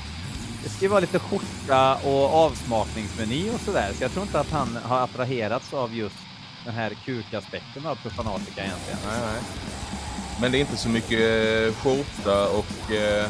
[0.64, 3.92] Det ska ju vara lite skjorta och avsmakningsmeny och sådär.
[3.98, 6.16] Så jag tror inte att han har attraherats av just
[6.66, 9.00] den här kukaspekten av Profanatica egentligen.
[9.08, 9.42] Nej, nej.
[10.42, 13.30] Men det är inte så mycket eh, skjorta och eh,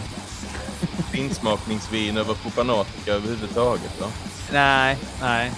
[1.12, 4.08] finsmakningsvin över på Fanatica överhuvudtaget va?
[4.52, 5.52] Nej, nej.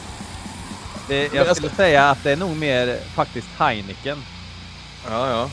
[1.07, 4.17] Det, jag skulle säga att det är nog mer faktiskt Heineken.
[5.09, 5.49] Ja, ja.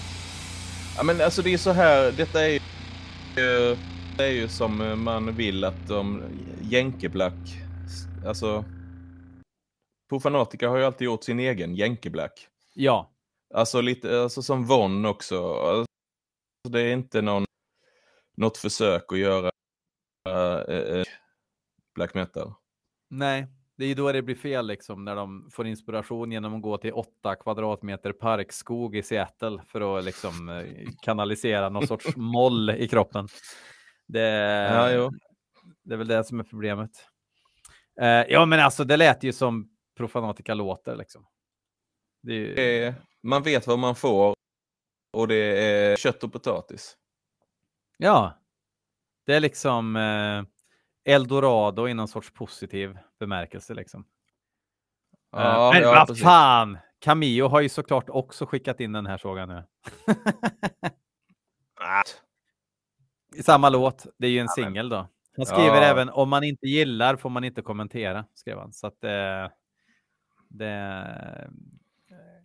[0.97, 3.79] Ja men alltså det är så här, detta är ju, eh,
[4.23, 6.23] det är ju som eh, man vill att de
[6.61, 7.35] jänkeblack,
[8.27, 8.65] alltså
[10.11, 12.49] på Fanatica har ju alltid gjort sin egen jänkeblack.
[12.75, 13.11] Ja,
[13.55, 15.55] Alltså lite, alltså som Von också.
[15.55, 15.87] Alltså,
[16.69, 17.45] det är inte någon,
[18.37, 19.51] något försök att göra
[20.29, 21.05] eh, eh,
[21.95, 22.53] black metal.
[23.11, 23.47] nej.
[23.77, 26.79] Det är ju då det blir fel liksom när de får inspiration genom att gå
[26.79, 30.65] till åtta kvadratmeter parkskog i Seattle för att liksom
[31.03, 33.29] kanalisera någon sorts moll i kroppen.
[34.13, 34.21] Det,
[34.71, 35.11] Ja, jo.
[35.83, 36.91] det är väl det som är problemet.
[38.01, 41.27] Eh, ja, men alltså det lät ju som Profanatica låter liksom.
[42.23, 44.35] Ju, är, man vet vad man får
[45.13, 46.97] och det är kött och potatis.
[47.99, 48.39] ja,
[49.27, 50.43] det är liksom eh,
[51.15, 54.07] eldorado i någon sorts positiv bemärkelse liksom.
[55.31, 56.23] Ja, Eh, men ja, vad precis.
[56.25, 56.79] fan!
[56.99, 59.65] Cameo har ju såklart också skickat in den här frågan nu.
[63.35, 64.07] I samma låt.
[64.19, 65.09] Det är ju en singel då.
[65.37, 65.83] Han skriver Ja.
[65.83, 68.73] även om man inte gillar får man inte kommentera, skrev han.
[68.73, 69.49] Så att eh,
[70.49, 71.51] det är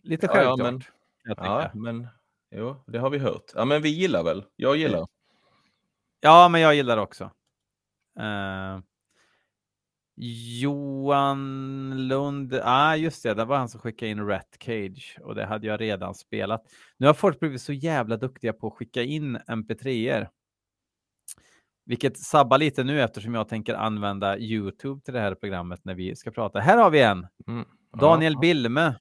[0.02, 0.72] lite Ja, ja, självklart.
[0.72, 0.82] men-
[1.36, 2.08] Ja, men
[2.50, 3.52] jo, det har vi hört.
[3.54, 4.44] Ja, men vi gillar väl.
[4.56, 5.06] Jag gillar.
[6.20, 7.24] ja, men jag gillar också.
[8.20, 8.78] Eh,
[10.60, 15.34] Johan Lund, ja ah, just det, det var han som skickade in Rat Cage och
[15.34, 16.64] det hade jag redan spelat.
[16.96, 20.28] Nu har folk blivit så jävla duktiga på att skicka in mp3er.
[21.88, 26.16] Vilket sabbar lite nu eftersom jag tänker använda Youtube till det här programmet när vi
[26.16, 26.60] ska prata.
[26.60, 27.26] Här har vi en.
[27.46, 27.64] Mm.
[28.00, 28.40] Daniel ja.
[28.40, 28.94] Bilme.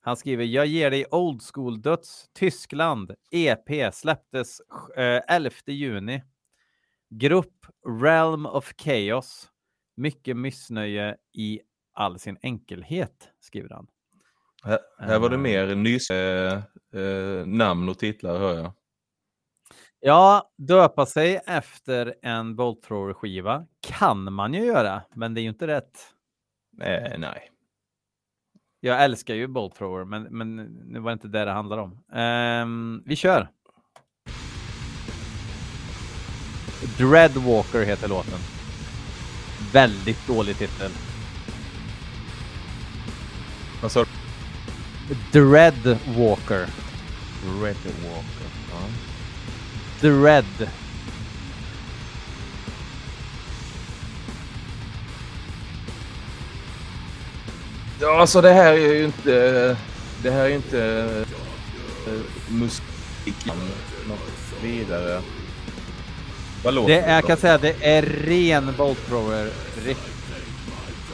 [0.00, 4.60] Han skriver, jag ger dig Old School Döds, Tyskland, EP, släpptes
[4.96, 6.22] eh, 11 juni.
[7.10, 7.66] Grupp
[8.02, 9.48] Realm of Chaos.
[9.96, 11.60] Mycket missnöje i
[11.94, 13.86] all sin enkelhet, skriver han.
[14.64, 15.40] Här, här var det Eh.
[15.40, 16.62] mer nys eh,
[16.94, 18.72] eh, namn och titlar hör jag.
[20.06, 25.48] Ja, döpa sig efter en Bolt Thrower-skiva kan man ju göra, men det är ju
[25.48, 25.98] inte rätt.
[26.82, 27.50] Eh, nej.
[28.80, 32.04] Jag älskar ju Bolt Thrower, men, men nu var det inte det det handlar om.
[32.12, 33.48] Ehm, vi kör.
[36.98, 38.38] Dreadwalker heter låten.
[39.72, 40.90] Väldigt dålig titel.
[43.82, 44.10] Vad sa du?
[45.32, 46.66] Dreadwalker.
[47.62, 49.05] Red Walker.
[50.00, 50.08] Ja.
[50.08, 50.44] Dread.
[58.00, 59.76] Ja, alltså det här är ju inte...
[60.22, 61.08] Det här är ju inte
[62.08, 63.46] uh, musik
[64.08, 65.22] något vidare.
[66.64, 69.50] Vad låter Det är, jag kan säga det är ren Bolt Thrower
[69.84, 69.98] riff.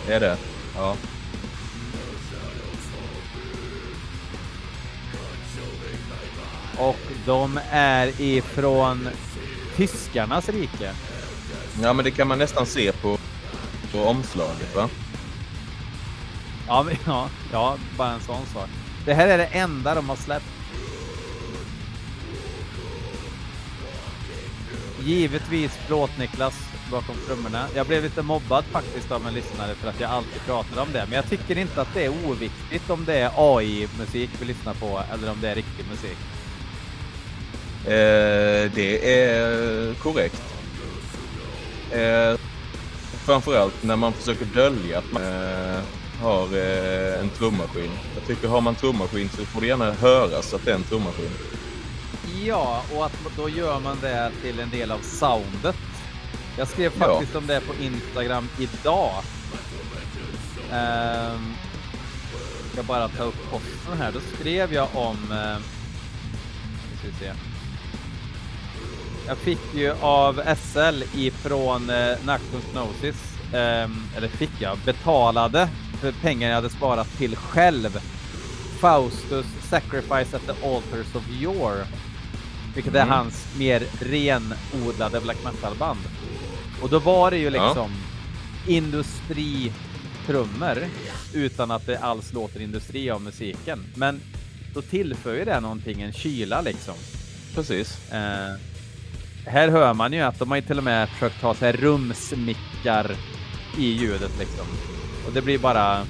[0.09, 0.37] Är det?
[0.77, 0.97] Ja.
[6.79, 9.09] Och de är ifrån
[9.77, 10.95] tyskarnas rike.
[11.83, 13.19] Ja, men det kan man nästan se på,
[13.93, 14.89] på omslaget, va?
[16.67, 18.69] Ja, men, ja, ja, bara en sån sak.
[19.05, 20.47] Det här är det enda de har släppt.
[25.01, 26.55] Givetvis Plåt-Niklas
[26.91, 27.67] bakom trummorna.
[27.75, 31.05] Jag blev lite mobbad faktiskt av en lyssnare för att jag alltid pratar om det.
[31.09, 35.03] Men jag tycker inte att det är oviktigt om det är AI-musik vi lyssnar på
[35.13, 36.19] eller om det är riktig musik.
[37.87, 40.43] Eh, det är korrekt.
[41.91, 42.39] Eh,
[43.25, 45.81] framförallt när man försöker dölja att man eh,
[46.21, 47.91] har eh, en trummaskin.
[48.15, 51.31] Jag tycker har man trummaskin så får det gärna höras att det är en trummaskin.
[52.45, 55.77] Ja, och att då gör man det till en del av soundet.
[56.59, 57.39] Jag skrev faktiskt ja.
[57.39, 59.13] om det på Instagram idag.
[60.73, 61.55] Um,
[62.73, 64.13] ska bara ta upp posten här.
[64.13, 65.17] Då skrev jag om...
[65.33, 65.59] Uh,
[66.99, 67.52] ska vi se.
[69.27, 75.69] Jag fick ju av SL ifrån uh, Nactus Gnosis, um, eller fick jag, betalade
[76.01, 78.01] för pengar jag hade sparat till själv.
[78.81, 81.87] Faustus Sacrifice at the Altars of Yore.
[82.75, 83.09] Vilket mm.
[83.09, 86.01] är hans mer renodlade black metal-band.
[86.83, 87.91] Och då var det ju liksom
[88.67, 88.73] ja.
[88.73, 90.79] industritrummor
[91.33, 93.85] utan att det alls låter industri av musiken.
[93.95, 94.21] Men
[94.75, 96.95] då tillför ju det någonting, en kyla liksom.
[97.55, 98.13] Precis.
[98.13, 98.55] Eh,
[99.47, 103.17] här hör man ju att de har ju till och med försökt ha sig rumsmickar
[103.79, 104.67] i ljudet liksom.
[105.27, 106.07] Och det blir bara...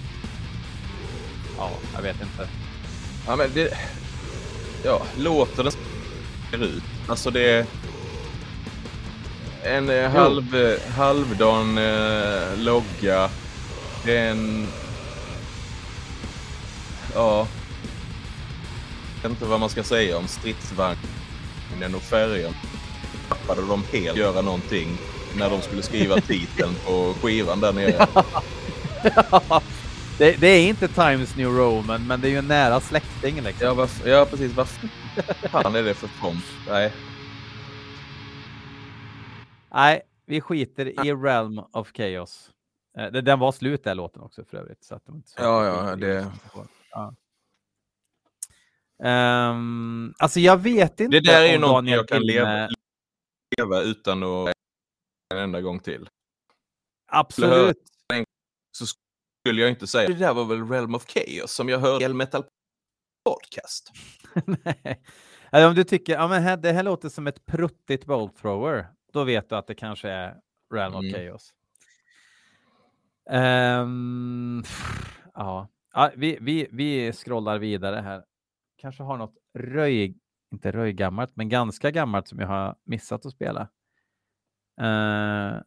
[1.59, 2.49] Ja, jag vet inte.
[3.27, 3.75] Ja, men det...
[4.85, 5.73] Ja, låter
[6.51, 6.83] den ut.
[7.09, 7.67] Alltså det
[9.65, 13.31] en eh, halv, halvdan eh, logga.
[14.05, 14.67] Det är en...
[17.15, 17.47] Ja.
[19.23, 22.55] Jag vet inte vad man ska säga om stridsvagnen och färgen.
[23.33, 24.89] Tappade de helt göra någonting
[25.37, 28.07] när de skulle skriva titeln på skivan där nere.
[30.19, 33.67] det, det, är inte Times New Roman, men det är ju en nära släkting liksom.
[33.67, 34.57] Ja, varför, ja precis.
[34.57, 34.69] Vad
[35.51, 36.45] fan är det för font?
[36.69, 36.93] Nej.
[39.75, 42.51] Nej, vi skiter i Realm of Chaos.
[42.99, 44.85] Eh, den var slut den låten också för övrigt.
[44.85, 46.27] Så att de inte ja, ja, det...
[46.93, 47.15] Ja.
[49.05, 51.21] Um, alltså jag vet inte.
[51.21, 52.69] Det där är ju något jag kan leva,
[53.59, 54.53] leva utan att
[55.35, 56.09] en enda gång till.
[57.07, 57.77] Absolut.
[58.79, 62.05] Så skulle jag inte säga det där var väl Realm of Chaos som jag hörde
[62.05, 62.45] i Metal
[63.25, 63.93] Podcast.
[64.47, 65.03] Nej.
[65.53, 68.87] Eller om du tycker ja, men här, det här låter som ett pruttigt bolt thrower,
[69.13, 70.37] då vet du att det kanske är
[70.75, 71.13] Realm of mm.
[71.13, 71.53] Chaos.
[73.31, 74.65] Um,
[75.35, 78.25] ja, ja vi, vi, vi scrollar vidare här.
[78.77, 80.15] Kanske har något röj,
[80.53, 83.63] inte röjgammalt, men ganska gammalt som jag har missat att spela.
[84.81, 85.61] Uh,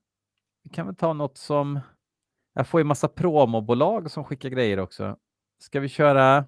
[0.63, 1.79] vi kan väl ta något som...
[2.53, 5.17] Jag får ju massa promobolag som skickar grejer också.
[5.59, 6.45] Ska vi köra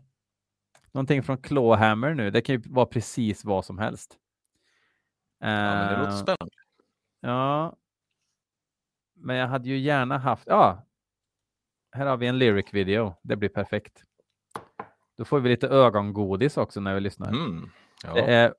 [0.91, 2.31] någonting från Clawhammer nu?
[2.31, 4.17] Det kan ju vara precis vad som helst.
[5.39, 6.55] Ja, men det låter eh, spännande.
[7.19, 7.75] Ja.
[9.15, 10.47] Men jag hade ju gärna haft...
[10.47, 10.83] Ja.
[11.91, 13.15] Här har vi en lyric video.
[13.21, 14.03] Det blir perfekt.
[15.17, 17.29] Då får vi lite ögongodis också när vi lyssnar.
[17.29, 17.69] Mm.
[18.03, 18.17] Ja.
[18.17, 18.53] Är...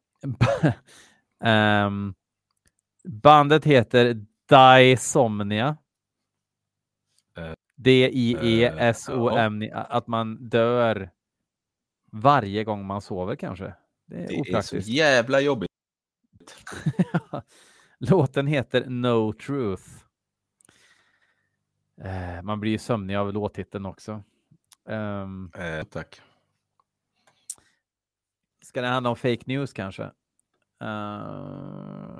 [1.87, 2.15] um,
[3.05, 5.77] bandet heter Disomnia.
[7.39, 11.11] Uh, D-I-E-S-O-M, uh, att man dör
[12.13, 13.75] varje gång man sover kanske.
[14.07, 15.71] Det är det är så jävla jobbigt.
[17.99, 19.89] Låten heter No Truth.
[22.01, 24.23] Eh, man blir ju sömnig av låttiteln också.
[24.85, 26.21] Um, eh, tack.
[28.69, 30.03] Ska det handla om fake news kanske?
[30.83, 32.11] Uh,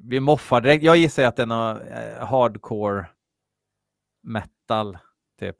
[0.00, 0.84] vi moffar direkt.
[0.84, 3.06] Jag gissar att är någon uh, hardcore
[4.22, 4.98] metal,
[5.40, 5.56] typ.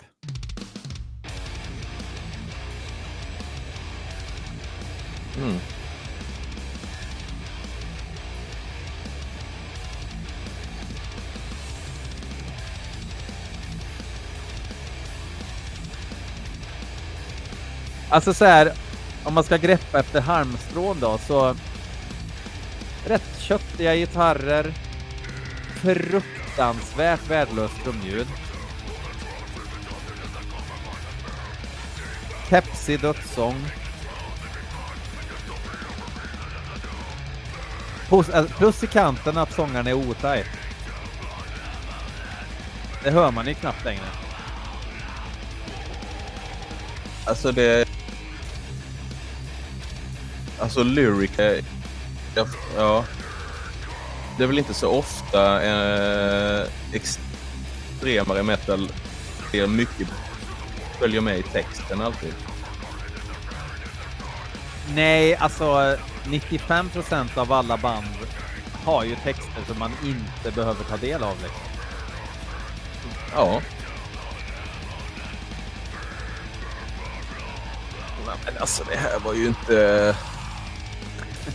[5.39, 5.57] Mm.
[18.11, 18.73] Alltså så här,
[19.29, 21.57] om man ska greppa efter halmstrån då, så
[23.07, 24.73] rätt köttiga gitarrer,
[25.83, 28.27] fruktansvärt värdelöst trumljud.
[32.49, 33.65] Pepsi dödssång.
[38.09, 40.47] Plus, eh, plus i kanten att sångaren är otajt.
[43.05, 44.07] Det hör man ju knappt längre.
[47.25, 47.88] Alltså det...
[50.59, 51.31] Alltså lyric...
[52.77, 53.05] Ja.
[54.37, 58.93] Det är väl inte så ofta eh, extremare metal
[59.53, 60.09] ser mycket
[60.99, 62.35] följer med i texten alltid.
[64.95, 68.17] Nej, alltså 95 procent av alla band
[68.85, 71.37] har ju texter som man inte behöver ta del av.
[71.43, 71.61] Liksom.
[73.35, 73.61] Ja.
[78.45, 80.17] Men alltså det här var ju inte...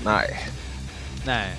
[0.06, 0.50] Nej.
[1.26, 1.56] Nej.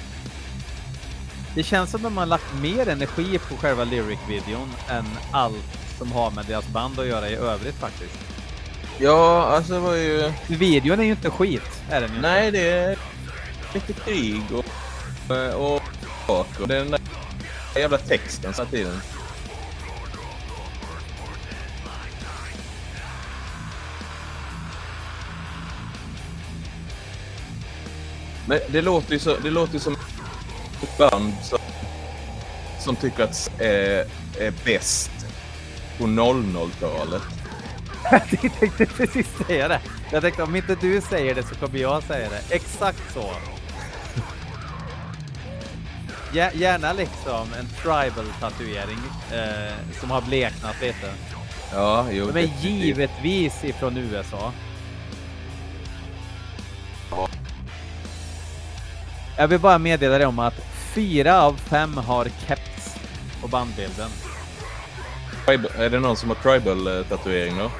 [1.55, 6.13] Det känns som att de har lagt mer energi på själva lyric-videon än allt som
[6.13, 8.19] har med deras band att göra i övrigt faktiskt.
[8.99, 10.33] Ja, alltså det var ju...
[10.47, 12.99] Videon är ju inte skit, är den ju Nej, det är
[13.75, 14.65] lite krig och...
[15.55, 15.83] och,
[16.27, 17.01] och, och den där
[17.77, 19.01] jävla texten hela tiden.
[28.47, 29.93] Men det låter ju, så, det låter som
[30.83, 31.59] ett band som,
[32.81, 34.05] som tycker att är,
[34.39, 35.11] är bäst
[35.99, 37.23] på 00-talet.
[38.11, 38.29] Jag
[38.61, 39.81] tänkte precis säga det.
[40.13, 42.55] Jag tänkte om inte du säger det så kommer jag säga det.
[42.55, 43.31] Exakt så.
[46.33, 48.99] Gär- Gärna liksom en tribal tatuering
[49.33, 51.13] eh, som har bleknat lite.
[51.73, 52.27] Ja, jo.
[52.27, 52.65] Definitivt.
[52.65, 54.53] givetvis ifrån USA.
[59.37, 60.55] Jag vill bara meddela dig om att
[60.94, 62.97] fyra av fem har keps
[63.40, 64.11] på bandbilden.
[65.79, 67.70] Är det någon som har tribal-tatuering då?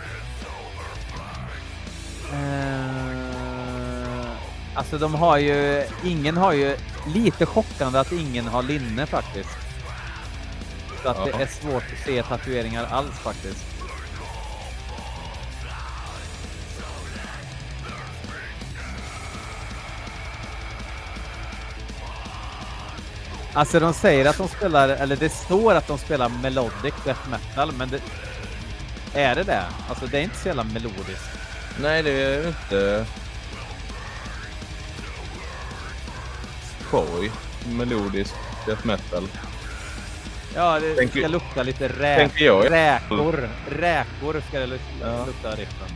[2.33, 4.27] Eh,
[4.75, 6.77] alltså de har ju, ingen har ju,
[7.15, 9.51] lite chockande att ingen har linne faktiskt.
[11.03, 11.41] Så att det Ja.
[11.41, 13.65] är svårt att se tatueringar alls faktiskt.
[23.55, 27.73] Alltså de säger att de spelar, eller det står att de spelar melodic death metal,
[27.73, 28.01] men det,
[29.21, 29.63] är det det?
[29.89, 31.29] Alltså det är inte så jävla melodiskt.
[31.81, 33.07] Nej, det är inte...
[36.89, 37.31] Skoj.
[37.69, 38.35] Melodisk
[38.67, 39.29] death metal.
[40.55, 42.71] Ja, det Tänker- ska lukta lite rä tänker jag.
[42.71, 43.49] räkor.
[43.71, 45.27] Räkor ska det lukta, Ja.
[45.27, 45.89] lukta riffen.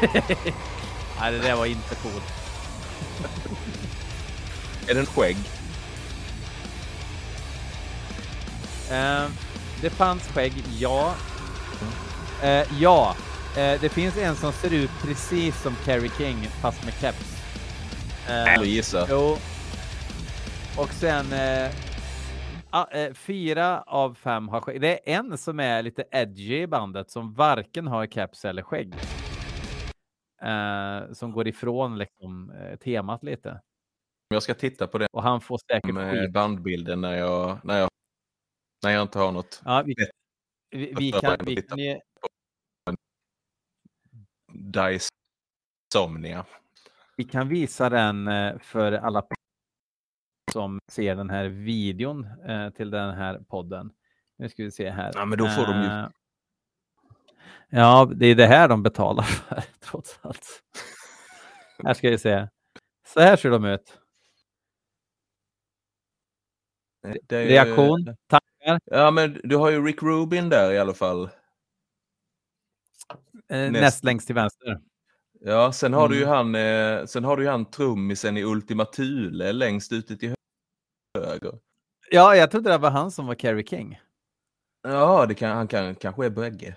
[1.20, 2.32] Nej, det där var inte coolt.
[4.90, 5.36] Är det en skägg?
[8.90, 9.30] Eh,
[9.82, 11.14] det fanns skägg, ja.
[12.42, 13.16] Eh, ja,
[13.56, 17.42] eh, det finns en som ser ut precis som Carrie King fast med keps.
[18.28, 19.06] Eh, gissa.
[19.10, 19.36] Jo.
[20.78, 21.70] Och sen eh,
[22.70, 24.80] ah, eh, fyra av fem har skägg.
[24.80, 28.94] Det är en som är lite edgy i bandet som varken har keps eller skägg.
[30.42, 32.52] Eh, som går ifrån liksom,
[32.84, 33.60] temat lite.
[34.28, 37.88] Jag ska titta på den Och han får säkert med bandbilden när jag, när jag,
[38.84, 39.62] när jag inte har något.
[39.64, 39.94] Ja, vi,
[40.70, 41.98] vi, vi kan, vi kan ju,
[44.52, 46.46] Dysomnia.
[47.16, 49.26] vi kan visa den eh, för alla
[50.52, 53.92] som ser den här videon eh, till den här podden.
[54.38, 55.12] Nu ska vi se här.
[55.14, 56.08] Ja, men då får de ju- Eh,
[57.70, 60.62] Ja, det är det här de betalar för trots allt.
[61.84, 62.48] här ska vi se.
[63.06, 63.98] Så här ser de ut.
[67.26, 68.80] Det är- Reaktion, tankar.
[68.84, 71.22] Ja, men du har ju Rick Rubin där i alla fall.
[73.50, 74.80] Eh, Näst- näst längst till vänster.
[75.40, 76.34] Ja, sen har du ju Mm.
[76.34, 80.34] han, eh, sen har du ju han trummisen i Ultima Thule längst ute till
[81.18, 81.52] höger.
[82.10, 84.00] Ja, jag trodde det var han som var Kerry King.
[84.82, 86.76] Ja, det kan, han kan, kanske är bägge.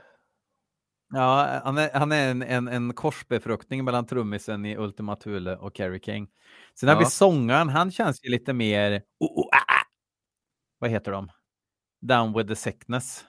[1.14, 5.78] Ja, han är, han är en, en, en korsbefruktning mellan trummisen i Ultima Thule och
[5.78, 6.28] Kerry King.
[6.80, 7.10] Sen har vi Ja.
[7.10, 9.02] sångaren, han känns ju lite mer...
[9.20, 9.61] Oh, oh, ah.
[10.82, 11.32] Vad heter de?
[12.02, 13.26] Down with the sickness.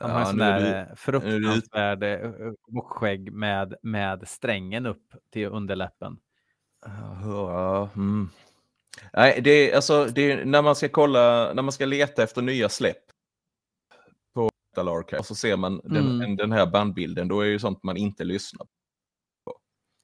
[0.00, 2.30] Han har en sån där du- eh, fruktansvärd eh,
[2.68, 6.18] bockskägg med, med strängen upp till underläppen.
[7.24, 8.28] Ja, mm.
[9.12, 12.42] Nej, det är alltså det är, när man ska kolla, när man ska leta efter
[12.42, 13.04] nya släpp
[14.34, 16.36] på Metal Archive så ser man den, Mm.
[16.36, 18.66] den här bandbilden, då är det ju sånt man inte lyssnar
[19.44, 19.58] på.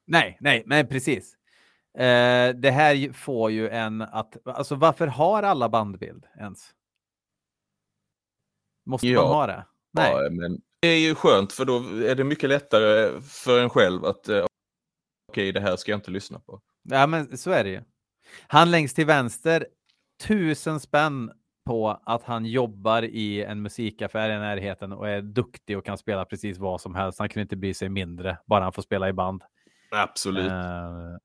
[0.06, 1.36] Nej, nej, men precis.
[1.94, 4.36] Eh, det här får ju en att...
[4.46, 6.70] Alltså varför har alla bandbild ens?
[8.86, 9.22] Måste Ja.
[9.22, 9.66] man ha det?
[9.92, 10.12] Nej.
[10.12, 14.04] Ja, men det är ju skönt för då är det mycket lättare för en själv
[14.04, 14.44] att eh,
[15.28, 16.60] okej, det här ska jag inte lyssna på.
[16.82, 17.82] Ja, men så är det ju.
[18.46, 19.66] Han längst till vänster,
[20.22, 21.32] tusen spänn
[21.66, 26.24] på att han jobbar i en musikaffär i närheten och är duktig och kan spela
[26.24, 27.18] precis vad som helst.
[27.18, 29.42] Han kunde inte bry sig mindre, bara han får spela i band.
[29.90, 30.50] Absolut.
[30.52, 31.16] Eh,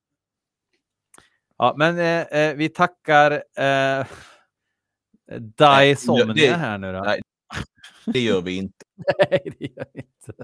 [1.63, 4.05] ja, men eh, eh, vi tackar eh,
[5.39, 6.99] Die Somnia här nu då.
[6.99, 7.21] nej.
[8.05, 8.85] Det gör vi inte.
[9.29, 10.43] Nej, det gör vi inte.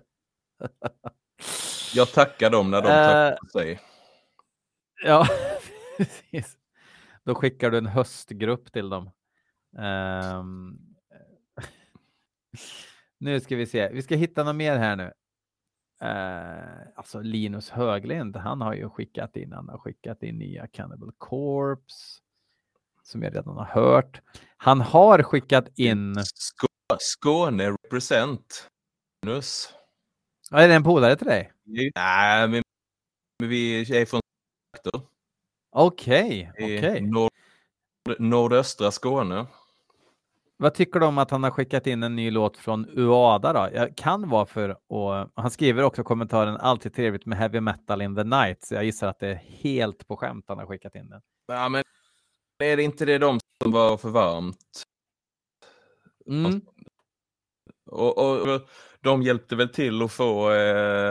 [1.95, 3.81] Jag tackar dem när de Eh, tackar sig.
[5.03, 5.27] Ja,
[5.97, 6.57] precis.
[7.23, 9.11] Då skickar du en höstgrupp till dem.
[9.77, 10.77] Ehm,
[13.17, 13.89] nu ska vi se.
[13.89, 15.11] Vi ska hitta något mer här nu.
[16.01, 21.11] Eh, alltså Linus Höglind, han har ju skickat in, han har skickat in nya Cannibal
[21.17, 22.21] Corpse
[23.03, 24.21] som jag redan har hört.
[24.57, 26.15] Han har skickat in...
[26.25, 26.67] Skå
[26.99, 28.67] Skåne represent.
[29.25, 29.73] Nus.
[30.51, 31.53] Ja, är det en polare till dig?
[31.95, 32.63] Nej, men
[33.43, 34.21] vi är från
[35.71, 36.77] Okej, okay, okej.
[36.79, 37.01] Okay.
[37.01, 37.31] Nord
[38.19, 39.47] nordöstra Skåne.
[40.61, 43.69] Vad tycker du om att han har skickat in en ny låt från Uada då?
[43.73, 48.15] Jag kan vara för och han skriver också kommentaren alltid trevligt med heavy metal in
[48.15, 48.63] the night.
[48.63, 51.21] Så jag gissar att det är helt på skämt han har skickat in den.
[51.47, 51.83] Ja, men
[52.63, 54.83] är det inte det de som var för varmt?
[56.27, 56.61] Mm.
[57.85, 58.61] Och, och,
[59.01, 61.09] de hjälpte väl till att få eh,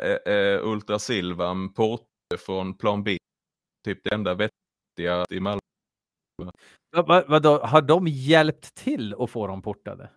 [0.00, 2.08] eh, eh Ultra Silvan port
[2.38, 3.16] från Plan B.
[3.84, 5.58] Typ det enda vettiga i Malmö.
[6.96, 10.10] Vad, har de hjälpt till att få dem portade?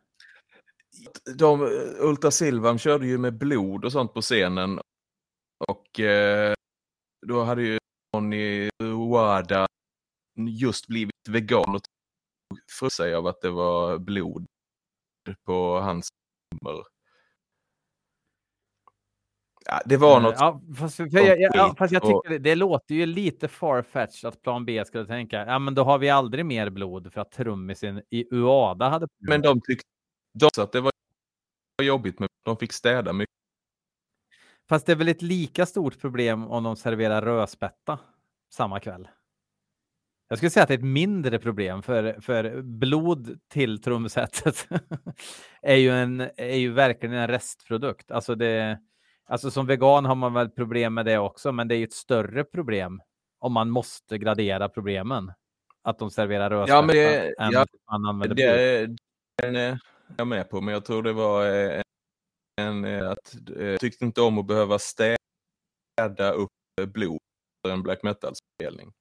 [1.38, 1.68] De, eh,
[1.99, 4.80] Ultra Silvan körde ju med blod och sånt på scenen.
[5.68, 6.53] Och eh,
[7.28, 7.78] då hade ju
[8.13, 9.68] någon Wada
[10.49, 11.82] just blivit vegan och
[12.80, 14.45] för sig av att det var blod
[15.45, 16.09] på hans
[16.51, 16.95] nummer.
[19.66, 20.36] Ja, det var något.
[20.39, 24.41] Ja, fast, för jag, ja, fast jag tycker det, det låter ju lite farfetched att
[24.41, 25.45] plan B skulle tänka.
[25.45, 29.07] Ja, men då har vi aldrig mer blod för att trummisen i Uada hade.
[29.20, 29.88] Men de tyckte
[30.34, 30.91] de att det var
[31.84, 33.36] jobbigt, men de fick städa mycket.
[34.70, 37.99] Fast det är väl ett lika stort problem om de serverar rödspätta
[38.53, 39.07] samma kväll.
[40.28, 44.68] Jag skulle säga att det är ett mindre problem för, för blod till trumsetet
[45.61, 48.11] är, ju en, är ju verkligen en restprodukt.
[48.11, 48.80] Alltså, det,
[49.26, 51.93] alltså som vegan har man väl problem med det också, men det är ju ett
[51.93, 53.01] större problem
[53.39, 55.32] om man måste gradera problemen.
[55.82, 58.97] Att de serverar rödspätta ja, men det, än ja, man använder det, blod.
[59.38, 59.80] Det är
[60.17, 64.38] jag med på, men jag tror det var en, en att jag tyckte inte om
[64.38, 66.51] att behöva städa upp
[66.88, 67.19] blod
[67.65, 68.91] för en black metal-spelning.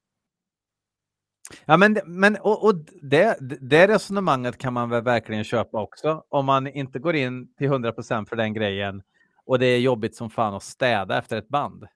[1.65, 6.25] Ja, men, men och, och det, det resonemanget kan man väl verkligen köpa också.
[6.29, 9.03] Om man inte går in till 100 procent för den grejen
[9.47, 11.87] och det är jobbigt som fan att städa efter ett band.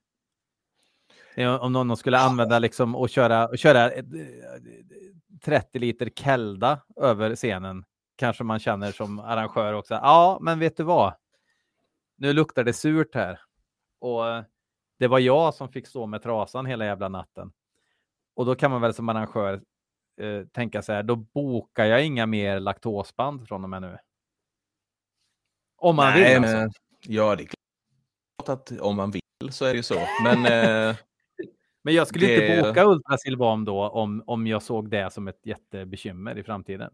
[1.59, 3.91] Om någon skulle använda liksom och köra, och köra
[5.41, 7.85] 30 liter kelda över scenen
[8.15, 9.93] kanske man känner som arrangör också.
[9.93, 11.13] Ja, men vet du vad?
[12.17, 13.39] Nu luktar det surt här
[13.99, 14.23] och
[14.99, 17.51] det var jag som fick stå med trasan hela jävla natten.
[18.33, 19.61] Och då kan man väl som arrangör
[20.21, 23.97] eh, tänka så här, då bokar jag inga mer laktosband från och med nu.
[25.77, 26.41] Om man Nej, vill.
[26.41, 26.81] Men, alltså.
[27.01, 29.21] Ja, det är klart att om man vill
[29.51, 30.07] så är det ju så.
[30.23, 30.97] Men, eh,
[31.83, 32.47] men jag skulle det...
[32.47, 36.93] inte boka Ultrasilvam då om, om jag såg det som ett jättebekymmer i framtiden.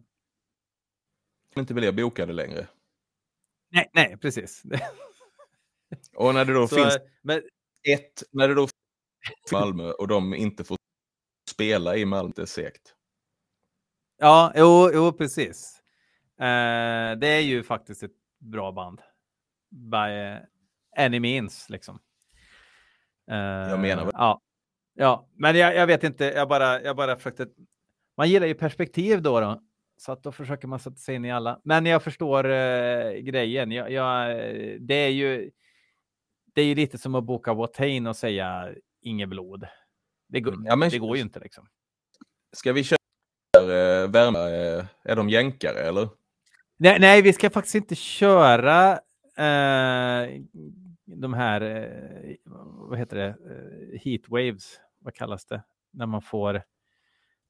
[1.56, 2.68] Inte vill jag boka det längre.
[3.72, 4.64] Nej, nej, precis.
[6.16, 7.42] och när det då så, finns men...
[7.90, 10.78] ett, när det då finns Malmö och de inte får
[11.50, 12.96] spela i Malmö, det är segt.
[14.18, 15.82] Ja, jo, jo precis.
[16.42, 19.02] Uh, det är ju faktiskt ett bra band.
[19.76, 20.40] By
[20.98, 22.00] any means, liksom.
[23.32, 24.14] Uh, jag menar väl.
[24.14, 24.42] Ja,
[24.94, 26.26] ja men jag, jag, vet inte.
[26.26, 27.48] Jag bara, jag bara försökte.
[28.18, 29.62] Man gillar ju perspektiv då, då.
[29.98, 31.62] Så att då försöker man sätta sig in i alla.
[31.64, 33.72] Men jag förstår uh, grejen.
[33.72, 34.38] Jag, jag,
[34.80, 35.52] det är ju.
[36.54, 38.70] Det är ju lite som att boka Watain och säga
[39.02, 39.68] inget blod.
[40.28, 40.66] Det går, mm.
[40.66, 41.68] ja, men, det går ju inte liksom.
[42.56, 42.98] Ska vi köra
[43.60, 44.40] äh, värme?
[44.40, 46.10] Äh, är de jänkare eller?
[46.78, 49.00] Nej, nej, vi ska faktiskt inte köra
[49.38, 50.42] äh,
[51.06, 52.36] de här, äh,
[52.90, 55.64] vad heter det, äh, heatwaves, vad kallas det,
[55.94, 56.64] när man får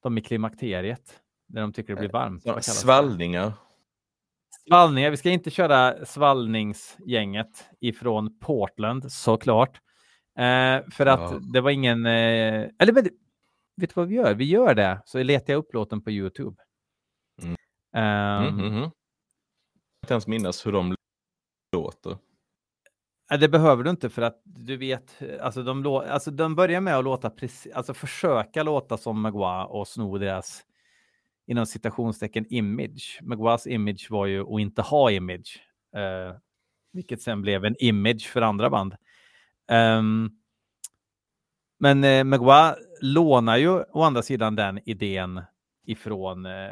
[0.02, 2.64] de i klimakteriet, när de tycker det blir varmt.
[2.64, 3.52] Svallningar.
[4.68, 9.80] Svallningar, vi ska inte köra svallningsgänget ifrån Portland såklart.
[10.38, 11.40] Eh, för att ja.
[11.52, 12.06] det var ingen...
[12.06, 13.04] Eh, eller vet
[13.76, 14.34] du vad vi gör?
[14.34, 16.56] Vi gör det, så letar jag upp låten på Youtube.
[17.42, 17.56] Mm.
[17.92, 18.80] Um, mm, mm, mm.
[18.80, 18.90] Jag
[20.00, 20.95] kan inte ens minnas hur de.
[23.28, 27.04] Det behöver du inte för att du vet, alltså de, alltså de börjar med att
[27.04, 30.64] låta precis, alltså försöka låta som Magua och sno deras
[31.46, 33.18] inom citationstecken image.
[33.22, 35.60] Maguas image var ju att inte ha image,
[35.96, 36.36] eh,
[36.92, 38.96] vilket sen blev en image för andra band.
[39.70, 40.30] Um,
[41.78, 45.42] men eh, Magua lånar ju å andra sidan den idén
[45.86, 46.70] ifrån eh,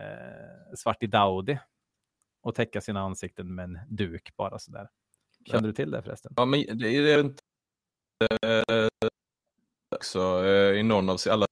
[0.77, 1.59] Svarti Daudi
[2.43, 4.89] och täcka sina ansikten med en duk bara sådär.
[5.45, 5.73] Kände ja.
[5.73, 6.33] du till det förresten?
[6.37, 7.43] Ja, men det är inte
[8.43, 8.89] eh,
[9.97, 11.47] också eh, i någon av alla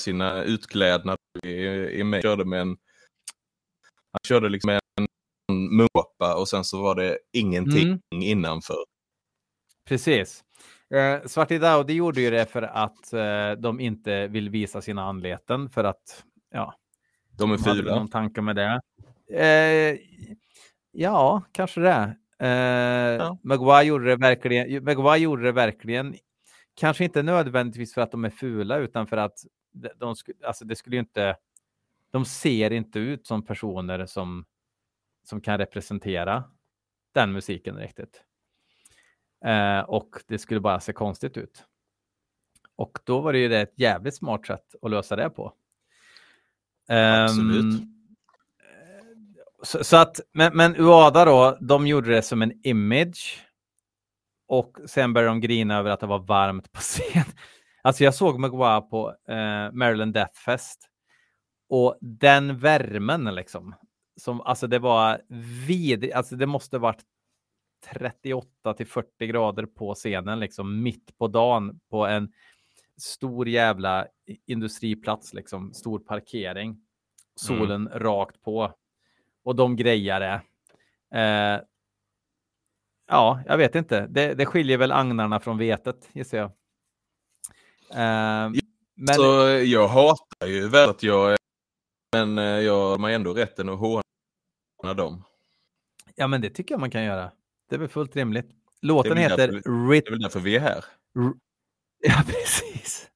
[0.00, 2.76] sina utklädnader i, i mig körde med en
[4.12, 5.06] han körde liksom med en
[5.76, 8.00] måpa och sen så var det ingenting mm.
[8.10, 8.84] innanför.
[9.84, 10.44] Precis.
[10.94, 15.70] Eh, Svartid Audi gjorde ju det för att eh, de inte vill visa sina anleten
[15.70, 16.74] för att ja,
[17.30, 17.96] De är de hade väl fula.
[17.96, 18.80] någon tanke med det.
[19.32, 19.98] Eh,
[20.90, 22.16] ja, kanske det.
[22.38, 23.38] Eh, Ja.
[23.42, 26.14] Maguire, gjorde det verkligen, Maguire gjorde det verkligen.
[26.74, 29.38] Kanske inte nödvändigtvis för att de är fula, utan för att
[29.72, 30.14] de, de
[30.44, 31.36] alltså det skulle ju inte.
[32.10, 34.44] De ser inte ut som personer som
[35.24, 36.44] som kan representera
[37.12, 38.24] den musiken riktigt.
[39.44, 41.64] Eh, och det skulle bara se konstigt ut.
[42.76, 45.52] Och då var det ju det ett jävligt smart sätt att lösa det på.
[46.88, 47.80] Absolut.
[47.80, 47.93] Ehm,
[49.62, 53.40] så, så att, men, men UADA då, de gjorde det som en image.
[54.48, 57.24] Och sen började de grina över att det var varmt på scen.
[57.82, 60.88] Alltså jag såg Maguire på eh, Maryland Death Fest.
[61.68, 63.74] Och den värmen liksom.
[64.16, 65.22] Som, alltså det var
[65.66, 66.14] vidrigt.
[66.14, 67.02] Alltså det måste varit
[67.92, 72.32] 38 till 40 grader på scenen liksom mitt på dagen på en
[72.96, 74.06] stor jävla
[74.46, 75.74] industriplats liksom.
[75.74, 76.80] Stor parkering.
[77.36, 78.72] Solen rakt på.
[79.44, 80.40] Och de grejade.
[81.14, 81.60] Eh,
[83.08, 84.06] ja, jag vet inte.
[84.06, 86.50] Det, det skiljer väl agnarna från vetet gissar jag.
[87.90, 88.50] Eh,
[88.96, 89.22] men Så
[89.64, 91.36] jag hatar ju väl att jag är...
[92.12, 95.24] Men eh, jag har ändå rätten att håna dem.
[96.14, 97.32] Ja, men det tycker jag man kan göra.
[97.68, 98.50] Det är väl fullt rimligt.
[98.82, 100.04] Låten heter därför- Rit...
[100.04, 100.84] Det är väl därför vi är här.
[102.06, 103.10] Ja, precis.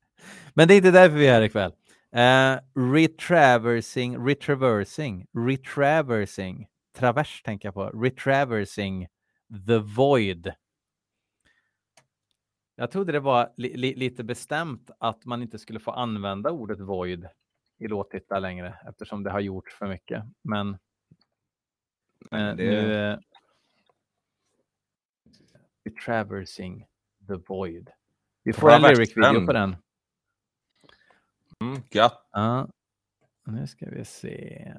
[0.55, 1.72] Men det är inte därför vi är här ikväll.
[2.16, 2.59] Uh,
[2.92, 7.84] retraversing, retraversing, retraversing, travers tänker jag på.
[7.84, 9.06] Retraversing
[9.66, 10.52] the void.
[12.74, 16.80] Jag trodde det var li li lite bestämt att man inte skulle få använda ordet
[16.80, 17.28] void
[17.78, 20.24] i låttitlar längre eftersom det har gjorts för mycket.
[20.42, 20.78] Men
[22.32, 23.18] Eh, det- nu, eh,
[26.04, 26.86] Traversing
[27.28, 27.90] the Void.
[28.42, 29.76] Vi får en lyric-video på den.
[31.64, 32.28] Mm, gött.
[32.32, 32.68] Ja.
[33.46, 34.74] Nu ska vi se.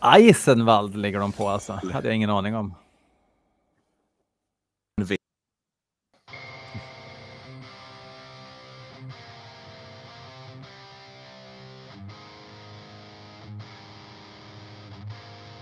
[0.00, 1.72] Eisenwald ligger de på alltså.
[1.72, 2.74] hade jag ingen aning om.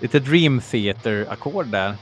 [0.07, 1.97] Lite Dream Theater-ackord där.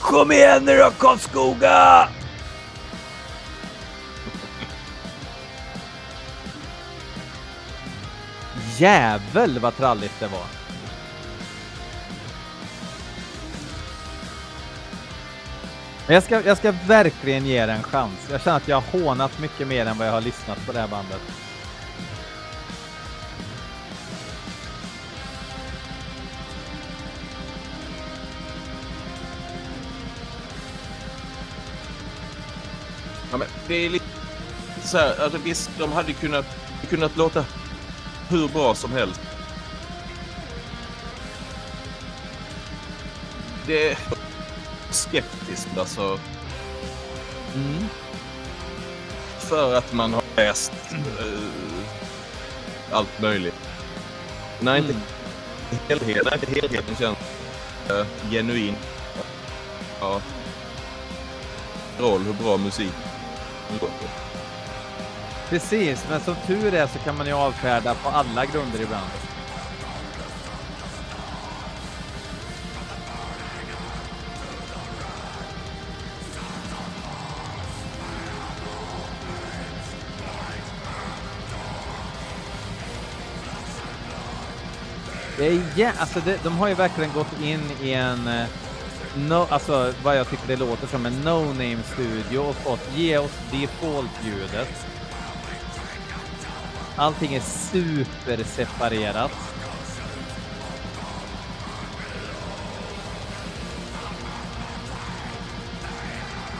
[0.00, 2.08] Kom igen nu då Karlskoga!
[8.78, 10.63] Jävel vad tralligt det var.
[16.06, 18.28] Men jag ska, jag ska verkligen ge det en chans.
[18.30, 20.80] Jag känner att jag har hånat mycket mer än vad jag har lyssnat på det
[20.80, 21.20] här bandet.
[33.30, 34.04] Ja, men det är lite
[34.82, 36.46] så här, alltså visst, de hade kunnat,
[36.88, 37.44] kunnat låta
[38.28, 39.20] hur bra som helst.
[43.66, 43.98] Det
[45.06, 46.18] är skeptiskt alltså.
[47.54, 47.84] Mm.
[49.38, 51.74] För att man har läst eh,
[52.90, 53.54] allt möjligt.
[54.60, 54.94] När inte
[55.88, 57.18] helheten, när inte helheten känns
[57.90, 58.74] uh, genuin.
[60.00, 60.20] Ja.
[61.98, 62.92] Roll hur bra musik
[63.80, 64.08] låter.
[65.48, 69.10] Precis, men som tur är så kan man ju avfärda på alla grunder ibland.
[85.44, 88.46] Det är jä- alltså det, de har ju verkligen gått in i en, eh,
[89.16, 93.30] no, alltså vad jag tycker det låter som en no-name studio och fått ge oss
[93.52, 94.86] default-ljudet.
[96.96, 99.30] Allting är superseparerat.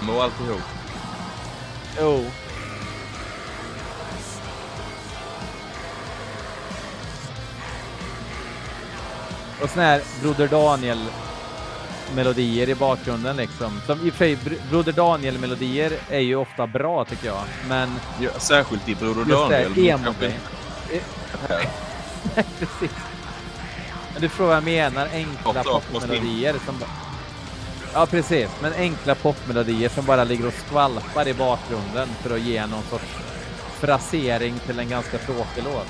[0.08, 0.62] Och alltihop.
[2.00, 2.24] Jo.
[9.62, 10.98] Och sån här Broder Daniel
[12.14, 13.80] melodier i bakgrunden liksom.
[13.86, 17.42] Som i och för sig, Br- Broder Daniel melodier är ju ofta bra tycker jag.
[17.68, 19.62] Men Ja, särskilt i Broder just det Daniel.
[19.62, 20.14] här men emo
[21.48, 21.66] här.
[22.58, 22.96] Precis.
[24.12, 26.74] Men du frågar vad jag menar, enkla Ja, popmelodier som...
[27.94, 28.48] Ja, precis.
[28.62, 33.04] Men enkla popmelodier som bara ligger och skvalpar i bakgrunden för att ge någon sorts
[33.80, 35.86] frasering till en ganska tråkig låt.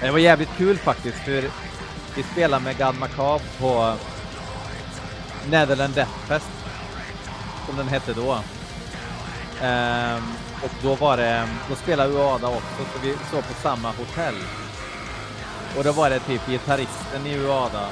[0.00, 1.44] Det var jävligt kul faktiskt, för
[2.16, 3.94] vi spelade med God Macabre på
[5.50, 6.50] Netherland Death Fest,
[7.66, 8.38] som den hette då.
[9.62, 10.22] Ehm,
[10.62, 14.34] och då var det, då spelade UADA också, så vi såg på samma hotell.
[15.76, 17.86] Och då var det typ gitarristen i UADA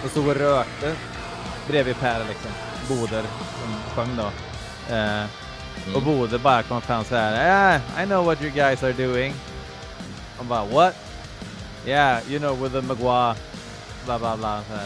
[0.00, 0.94] som stod och rökte
[1.68, 2.50] bredvid Per liksom,
[2.88, 3.22] Boder
[3.62, 4.30] som sjöng då.
[4.94, 5.24] Eh,
[5.94, 9.34] Och Boder bara kom fram så här, yeah, I know what you guys are doing.
[10.36, 10.94] Han bara, what?
[11.86, 13.34] Yeah, you know with the Maguire,
[14.04, 14.62] bla bla bla.
[14.68, 14.84] Så här.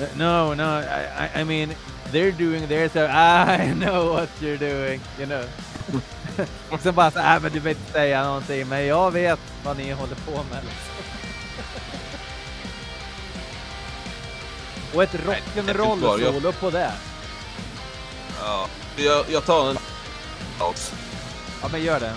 [0.00, 0.84] "Uh, No, no, I,
[1.24, 1.74] I, I mean,
[2.12, 5.44] they're doing theirs, so I know what you're doing, you know.
[6.70, 9.38] och sen bara så här, "Ah, men du vill inte säga någonting, men jag vet
[9.64, 10.62] vad ni håller på med.
[14.94, 16.92] Och ett rock'n'roll-solo på det.
[18.40, 18.66] Ja,
[18.96, 19.78] jag, jag tar en
[20.58, 20.92] paus.
[21.62, 22.12] Ja, men gör det.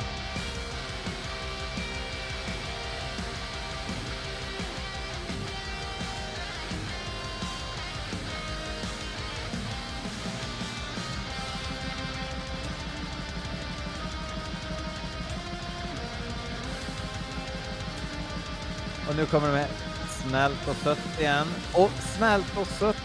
[19.17, 19.67] Nu kommer de med
[20.09, 21.47] snällt och sött igen.
[21.73, 23.03] Och snällt och sött,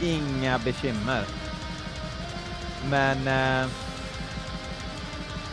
[0.00, 1.24] inga bekymmer.
[2.90, 3.68] Men eh,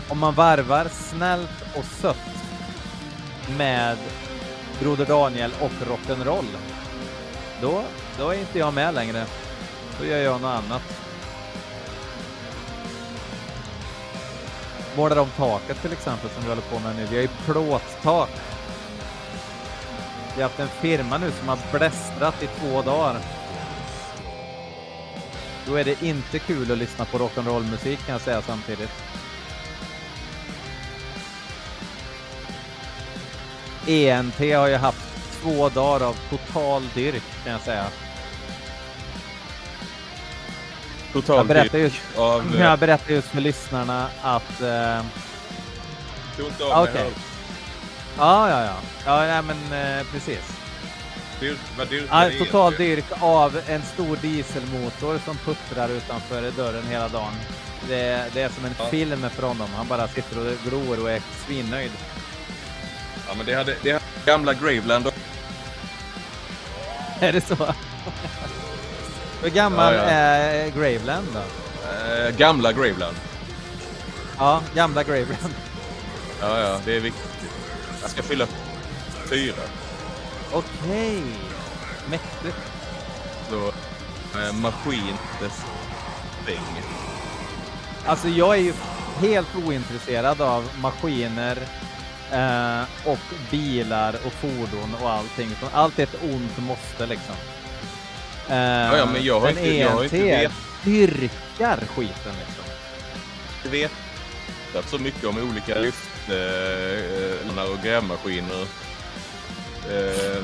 [0.10, 2.18] om man varvar snällt och sött
[3.58, 3.98] med
[4.80, 6.58] Broder Daniel och rock'n'roll,
[7.62, 7.84] då,
[8.18, 9.26] då är inte jag med längre.
[10.00, 10.82] Då gör jag något annat.
[14.98, 17.06] Målar om taket till exempel som vi håller på med nu.
[17.06, 18.30] Vi har ju plåttak.
[20.38, 23.18] Vi har haft en firma nu som har blästrat i två dagar.
[25.66, 28.90] Då är det inte kul att lyssna på rock'n'roll-musik kan jag säga samtidigt.
[33.88, 35.08] ENT har ju haft
[35.42, 37.84] två dagar av total dyrk kan jag säga.
[41.14, 42.56] Jag Totalt berättar just, av...
[42.56, 44.62] eh, jag berättar just för lyssnarna att...
[44.62, 45.02] Eh,
[46.38, 47.04] Tog inte av Ja, mig okej.
[47.04, 47.27] hör-
[48.18, 48.76] ja, ja, ja.
[49.06, 50.40] Ja, nej, men eh, precis.
[51.78, 57.34] Vad Ja, det total dyrk av en stor dieselmotor som puttrar utanför dörren hela dagen.
[57.88, 58.86] Det, det är som en Ja.
[58.86, 59.68] film för honom.
[59.76, 61.92] Han bara sitter och glor och är svinnöjd.
[63.28, 65.12] Ja, men det hade, det hade gamla Graveland.
[67.20, 67.74] Är det så?
[69.42, 70.10] Hur gammal Ja, ja.
[70.10, 71.40] är Graveland då?
[71.90, 73.16] Eh, gamla Graveland.
[74.38, 75.54] Ja, gamla Graveland.
[76.42, 77.47] Ja, ja, det är viktigt.
[78.08, 78.48] Jag ska fylla
[79.30, 79.64] fyra.
[80.54, 81.24] Okej.
[82.10, 82.58] Mäktigt.
[83.50, 83.68] Så,
[84.40, 85.18] eh, maskin,
[86.46, 86.60] thing.
[88.06, 88.74] Alltså jag är ju
[89.20, 91.58] helt ointresserad av maskiner
[92.32, 93.20] eh, och
[93.52, 95.50] bilar och fordon och allting.
[95.74, 97.36] Allt är ett ont måste liksom.
[98.50, 100.52] Eh, ja, men jag har inte- jag har inte ENT vet-
[100.84, 102.64] dyrkar skiten liksom.
[103.64, 103.92] Jag vet
[104.78, 108.62] vetat så mycket om olika lyftlarna och grävmaskiner.
[109.90, 110.44] Eh,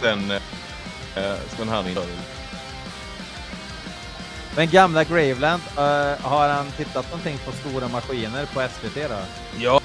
[0.00, 2.06] sen, eh, sen han inte
[4.56, 5.82] Men gamla Graveland, eh,
[6.22, 9.18] har han tittat någonting på stora maskiner på SVT då?
[9.58, 9.80] Ja.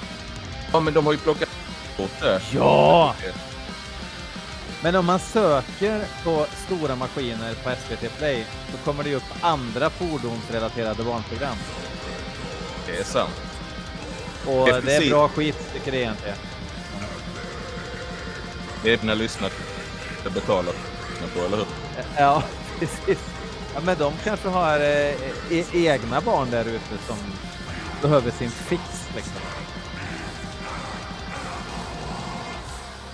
[0.72, 1.48] ja, men de har ju plockat
[1.96, 2.40] bort det.
[2.52, 3.14] Ja!
[4.82, 9.34] Men om man söker på stora maskiner på SVT Play så kommer det ju upp
[9.40, 11.56] andra fordonsrelaterade barnprogram.
[12.86, 13.45] Det är sant.
[14.46, 16.36] Och Det är det bra skit tycker det egentligen.
[18.82, 19.50] Det är när lyssnare
[20.34, 20.74] betalar
[21.34, 21.66] på, eller hur?
[22.16, 22.42] Ja,
[22.78, 23.18] precis.
[23.74, 27.16] Ja, men de kanske har eh, e egna barn där ute som
[28.02, 28.82] behöver sin fix
[29.14, 29.40] liksom.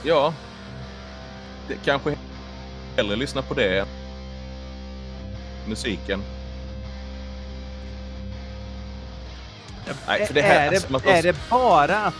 [0.02, 0.34] Ja.
[1.68, 2.16] Det, kanske
[2.96, 3.86] hellre lyssna på det.
[5.68, 6.22] Musiken.
[10.06, 12.14] Nej, för det här, är, det, alltså, är det bara att,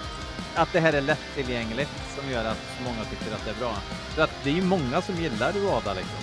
[0.55, 3.75] att det här är lättillgängligt som gör att många tycker att det är bra?
[4.15, 6.19] För att det är ju många som gillar Ruada liksom.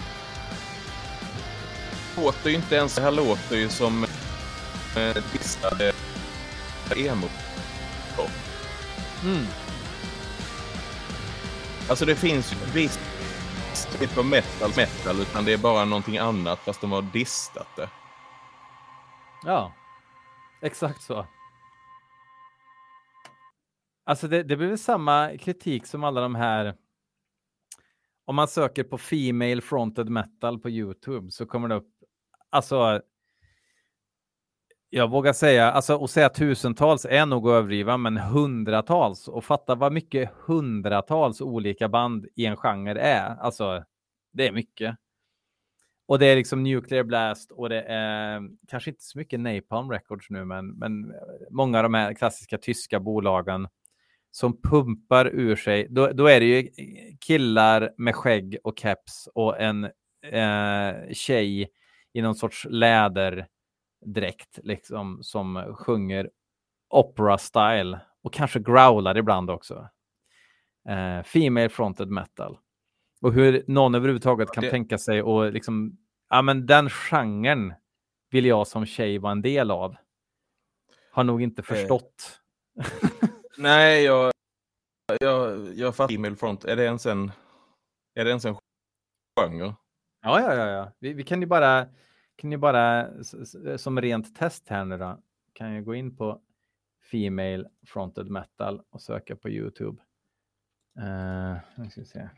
[2.18, 4.04] låter ju inte ens, det här låter ju som
[4.96, 5.94] eh, dissade
[6.96, 7.28] emo.
[9.24, 9.48] Mm.
[11.90, 13.00] Alltså det finns ju visst
[14.00, 17.90] typ av metal, metal, utan det är bara någonting annat fast de har distat det.
[19.44, 19.74] Ja,
[20.62, 21.26] exakt så.
[24.10, 26.76] Alltså det, det blir väl samma kritik som alla de här.
[28.26, 31.90] Om man söker på Female Fronted Metal på Youtube så kommer det upp.
[32.50, 33.02] Alltså.
[34.90, 39.76] Jag vågar säga, alltså att säga tusentals är nog att överdriva, men hundratals och fatta
[39.76, 43.36] vad mycket hundratals olika band i en genre är.
[43.36, 43.84] Alltså,
[44.34, 44.96] det är mycket.
[46.08, 50.30] Och det är liksom Nuclear Blast och det är kanske inte så mycket Napalm Records
[50.30, 51.14] nu, men, men
[51.50, 53.68] många av de här klassiska tyska bolagen
[54.32, 55.88] som pumpar ur sig.
[55.90, 56.70] Då, då är det ju
[57.20, 59.84] killar med skägg och keps och en
[60.24, 61.70] eh, tjej
[62.14, 66.30] i någon sorts läderdräkt liksom som sjunger
[66.90, 69.90] opera style och kanske growlar ibland också.
[70.90, 72.58] Eh, female fronted metal.
[73.22, 74.70] Och hur någon överhuvudtaget kan det...
[74.70, 75.98] tänka sig och liksom,
[76.30, 77.74] ja men den genren
[78.32, 79.96] vill jag som tjej vara en del av.
[81.12, 81.88] Har nog inte eh.
[83.62, 84.32] Nej, jag,
[85.20, 86.66] jag, jag fattar Female front.
[86.66, 87.32] Är det ens en,
[88.16, 88.56] är det ens en
[89.40, 89.76] genre?
[90.22, 90.92] Ja, ja, ja, ja.
[91.00, 91.88] Vi, vi kan ju bara,
[92.36, 93.10] kan ju bara
[93.78, 95.22] som rent test här nu då,
[95.54, 96.42] kan jag gå in på
[97.12, 100.02] Female Fronted Metal och söka på Youtube.
[101.00, 102.30] Uh, nu ska vi se.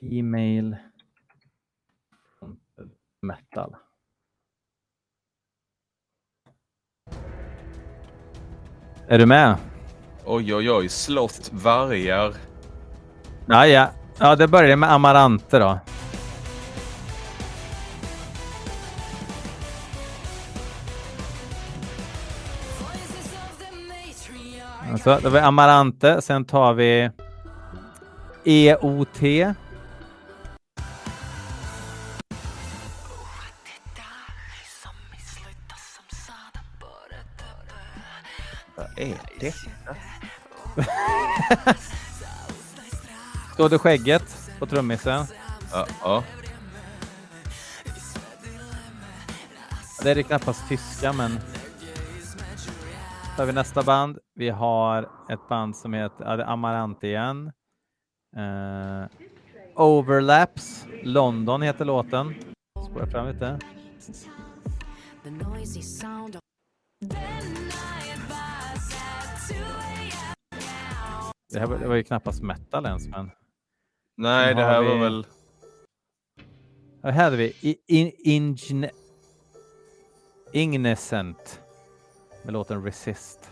[0.00, 0.78] Female
[2.38, 2.90] fronted
[3.20, 3.76] metal.
[9.08, 9.56] Är du med?
[10.24, 10.88] Oj, oj, oj.
[10.88, 12.34] Slott, vargar.
[13.46, 13.88] Ja, ja.
[14.18, 15.78] Ja, det börjar med Amarante då.
[24.92, 27.10] Alltså, då har vi Amarante, sen tar vi
[28.44, 29.56] EOT.
[38.74, 39.96] Vad är detta?
[43.54, 45.26] Står det skägget på trummisen?
[45.72, 45.86] Ja.
[46.02, 46.24] ja.
[50.02, 51.38] Det är det knappast tyska, men
[53.36, 54.18] tar vi nästa band.
[54.34, 57.52] Vi har ett band som heter Amarante igen.
[58.36, 59.06] Uh,
[59.74, 62.34] Overlaps, London heter låten.
[62.90, 63.58] Spåra fram lite.
[71.54, 73.30] Det här var, det var ju knappast metal ens, men.
[74.16, 74.88] Nej, det här vi...
[74.88, 75.26] var väl.
[77.02, 78.88] Här hade vi in, in,
[80.52, 81.60] Ignescent
[82.44, 83.50] med låten Resist.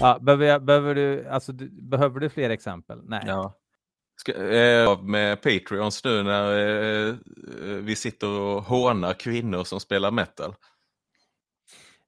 [0.00, 3.00] Ja, behöver, jag, behöver, du, alltså, du, behöver du fler exempel?
[3.04, 3.24] Nej.
[3.26, 3.54] Ja.
[4.16, 6.52] Ska, eh, med Patreons nu när
[7.08, 7.14] eh,
[7.62, 10.54] vi sitter och hånar kvinnor som spelar metal.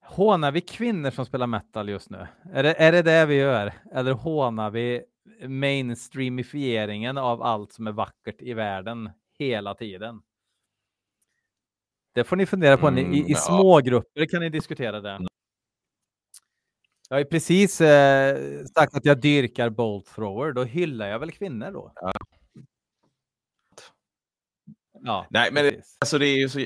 [0.09, 2.27] Hånar vi kvinnor som spelar metal just nu?
[2.53, 3.73] Är det, är det det vi gör?
[3.91, 5.03] Eller hånar vi
[5.47, 10.21] mainstreamifieringen av allt som är vackert i världen hela tiden?
[12.13, 12.87] Det får ni fundera på.
[12.87, 13.37] Mm, I, i ja.
[13.37, 15.19] små grupper kan ni diskutera det.
[17.09, 20.53] Jag har ju precis eh, sagt att jag dyrkar Bolt Thrower.
[20.53, 21.91] Då hyllar jag väl kvinnor då?
[21.95, 22.11] Ja.
[25.03, 26.59] ja Nej, men det, alltså det är ju så,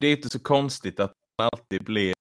[0.00, 2.14] det är inte så konstigt att man alltid blir,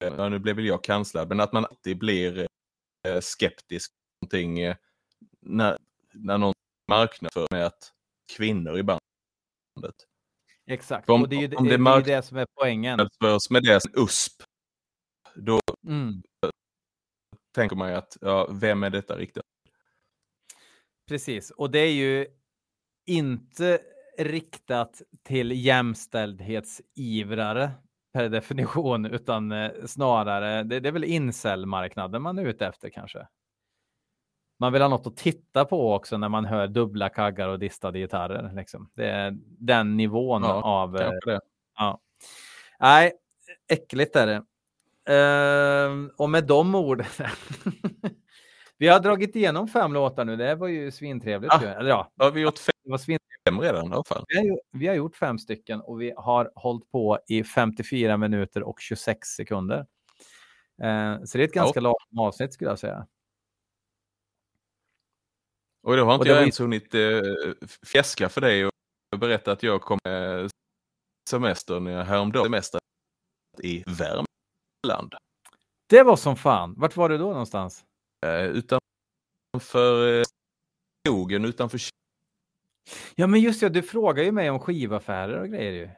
[0.00, 2.46] ja, nu blev väl jag kanslad, men att man alltid blir
[3.08, 4.76] eh, skeptisk någonting eh,
[5.40, 5.78] när,
[6.12, 6.54] när någon
[6.90, 7.92] marknadsför med att
[8.36, 9.00] kvinnor i bandet.
[10.66, 13.08] Exakt, om, och det är ju det, det, är det som är poängen.
[13.50, 14.42] Med det som USP,
[15.34, 16.22] då mm
[17.54, 19.42] tänker man ju att ja, vem är detta riktigt?
[21.08, 22.26] Precis, och det är ju
[23.06, 23.80] inte
[24.18, 27.70] riktat till jämställdhetsivrare
[28.12, 33.26] per definition, utan eh, snarare, det, det är väl incel-marknaden man är ute efter kanske.
[34.58, 37.98] Man vill ha något att titta på också när man hör dubbla kaggar och distade
[37.98, 38.52] gitarrer.
[38.54, 38.90] Liksom.
[38.94, 40.96] Det är den nivån ja, av...
[40.96, 41.38] Eh.
[41.78, 42.00] Ja.
[42.80, 43.12] Nej,
[43.68, 44.42] äckligt är det.
[45.10, 47.06] Uh, och med de orden.
[48.78, 50.36] vi har dragit igenom fem låtar nu.
[50.36, 51.54] Det var ju svintrevligt.
[51.54, 52.98] Ah, Eller ja, har vi gjort fem, det var
[53.50, 54.24] fem redan i alla fall?
[54.28, 58.62] Vi har, vi har gjort fem stycken och vi har hållit på i 54 minuter
[58.62, 59.78] och 26 sekunder.
[60.82, 61.82] Uh, så det är ett ganska ja.
[61.82, 63.06] långt avsnitt skulle jag säga.
[65.82, 67.22] Och då har inte jag ens hunnit uh,
[67.86, 68.72] fjäska för dig och
[69.18, 69.98] berätta att jag kom
[71.30, 72.80] semestern häromdagen semester
[73.62, 74.26] i Värmland.
[74.86, 75.14] Land.
[75.88, 76.74] Det var som fan.
[76.76, 77.84] Vart var du då någonstans?
[78.26, 80.24] Uh, utanför uh,
[81.08, 81.78] skogen utanför
[83.14, 85.90] Ja, men just det, du frågar ju mig om skivaffärer och grejer ju.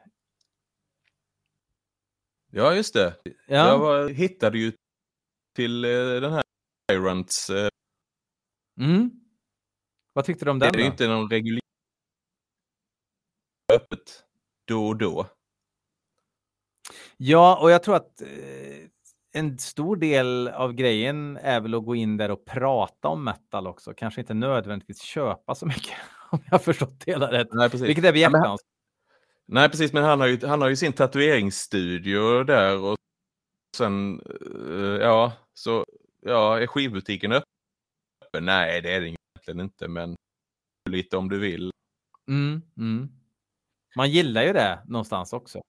[2.51, 3.15] Ja, just det.
[3.47, 3.67] Ja.
[3.67, 4.71] Jag var, hittade ju
[5.55, 5.91] till eh,
[6.21, 6.43] den här
[6.91, 7.49] Tyrants.
[7.49, 7.69] Eh,
[8.79, 9.11] Mm.
[10.13, 11.59] Vad tyckte du om det den är ju inte någon reguljär
[13.73, 14.23] öppet
[14.67, 15.27] då och då.
[17.17, 18.27] Ja, och jag tror att eh,
[19.33, 23.67] en stor del av grejen är väl att gå in där och prata om metal
[23.67, 23.93] också.
[23.93, 25.97] Kanske inte nödvändigtvis köpa så mycket,
[26.33, 27.47] om jag har förstått det hela rätt.
[27.51, 27.87] Nej, precis.
[27.87, 28.61] Vilket är Ja, behjärtans.
[29.45, 32.97] Nej, precis, men han har ju, han har ju sin tatueringsstudio där och
[33.77, 34.21] sen,
[34.69, 35.85] eh, ja, så,
[36.19, 38.45] ja, är skivbutiken öppen?
[38.45, 40.15] Nej, det är den egentligen inte, men
[40.89, 41.71] lite om du vill.
[42.29, 43.09] Mm, mm.
[43.95, 45.61] Man gillar ju det någonstans också.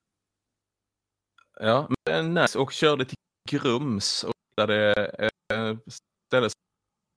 [1.59, 2.59] Ja, men nice.
[2.59, 3.17] Och körde till
[3.49, 5.77] Grums och där det eh,
[6.27, 6.53] ställdes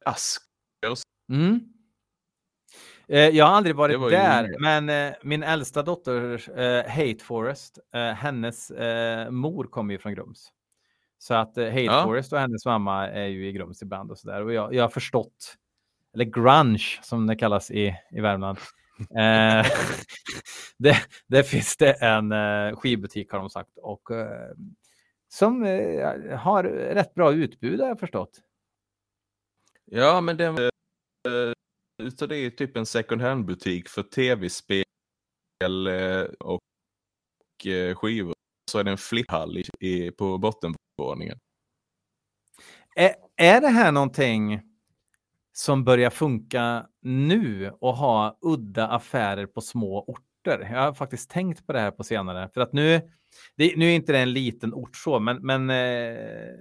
[0.05, 1.05] asker.
[1.33, 1.78] Mm.
[3.09, 7.79] Eh, jag har aldrig varit var där, men eh, min äldsta dotter, eh, Hate Forest,
[8.17, 8.73] hennes
[9.31, 10.49] mor kommer ju från Grums.
[11.19, 12.05] Så att Hate Ja.
[12.05, 14.43] Forest och hennes mamma är ju i Grums ibland och sådär.
[14.43, 15.55] Och jag, jag har förstått,
[16.15, 18.59] eller grunge som det kallas i, i Värmland.
[18.99, 19.67] Eh,
[20.79, 20.97] det,
[21.27, 24.51] det finns det en eh, skivbutik har de sagt och eh,
[25.29, 25.63] som
[26.39, 26.63] har
[26.95, 28.41] rätt bra utbud har jag förstått.
[29.85, 30.57] Ja, men den,
[31.99, 34.85] eh, det är typ en second hand-butik för tv-spel
[35.87, 38.35] eh, och eh, skivor.
[38.71, 39.63] Så är det en flipphall
[40.19, 41.39] på bottenvåningen.
[42.97, 44.61] Är, är det här någonting
[45.53, 50.69] som börjar funka nu och ha udda affärer på små orter?
[50.73, 52.51] Jag har faktiskt tänkt på det här på senare.
[52.55, 53.01] För att nu,
[53.57, 56.55] det, nu är inte det en liten ort så, men, men eh,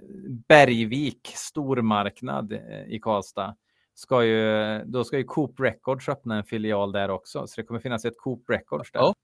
[0.48, 3.56] Bergvik, stormarknad eh, i Karlstad,
[3.98, 7.46] ska ju, då ska ju Coop Records öppna en filial där också.
[7.46, 9.00] Så det kommer finnas ett Coop Records där.
[9.00, 9.14] Ja.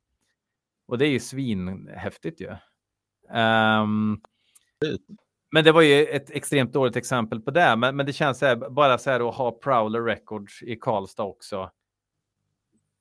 [0.87, 2.51] Och det är ju svinhäftigt ju.
[4.85, 5.01] Ut.
[5.51, 7.77] men det var ju ett extremt dåligt exempel på det.
[7.77, 11.23] Men, men det känns så här, bara så här att ha Prowler Records i Karlstad
[11.23, 11.71] också.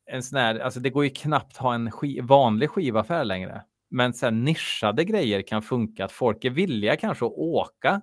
[0.06, 3.64] En sån här, alltså det går ju knappt ha en ski, vanlig skivaffär längre.
[3.90, 6.06] Men så här nischade grejer kan funka.
[6.06, 8.02] Att folk är villiga kanske att åka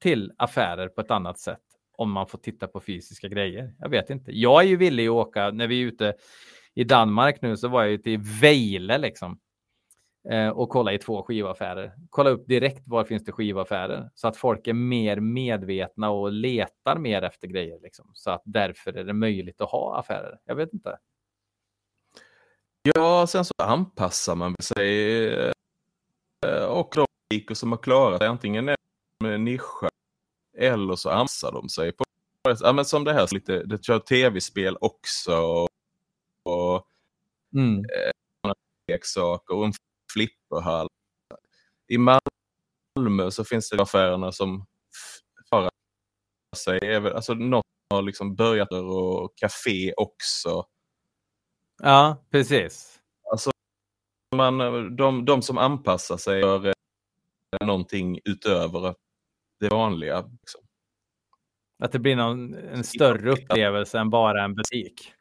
[0.00, 1.71] till affärer på ett annat sätt.
[1.96, 3.74] Om man får titta på fysiska grejer.
[3.78, 4.32] Jag vet inte.
[4.32, 6.14] Jag är ju villig att åka när vi är ute
[6.74, 9.38] i Danmark nu så var jag ju till Vejle liksom
[10.30, 11.92] eh, och kolla i två skivaffärer.
[12.10, 16.98] Kolla upp direkt var finns det skivaffärer så att folk är mer medvetna och letar
[16.98, 17.80] mer efter grejer.
[17.82, 18.10] Liksom.
[18.14, 20.38] Så att därför är det möjligt att ha affärer.
[20.44, 20.98] Jag vet inte.
[22.94, 28.76] Ja, sen så anpassar man sig eh, och de som har klarat sig antingen är
[29.20, 29.88] de nischa
[30.58, 32.04] eller så anpassar de sig på
[32.60, 35.68] ja, men som det här, lite, det kör tv-spel också och,
[36.44, 36.88] och
[37.56, 37.84] Mm.
[38.92, 39.72] leksaker och en
[40.12, 40.86] flipperhall.
[41.88, 45.70] I Malmö så finns det affärerna som f- klarar
[46.56, 46.96] sig.
[46.96, 50.66] Alltså något har liksom börjat och café också.
[51.82, 53.00] Ja, precis.
[53.30, 53.50] Alltså,
[54.36, 54.58] man,
[54.96, 58.94] de, de som anpassar sig gör eh, någonting utöver
[59.62, 60.20] det vanliga.
[60.20, 60.60] Liksom.
[61.82, 65.14] Att det blir någon, en större upplevelse än bara en butik.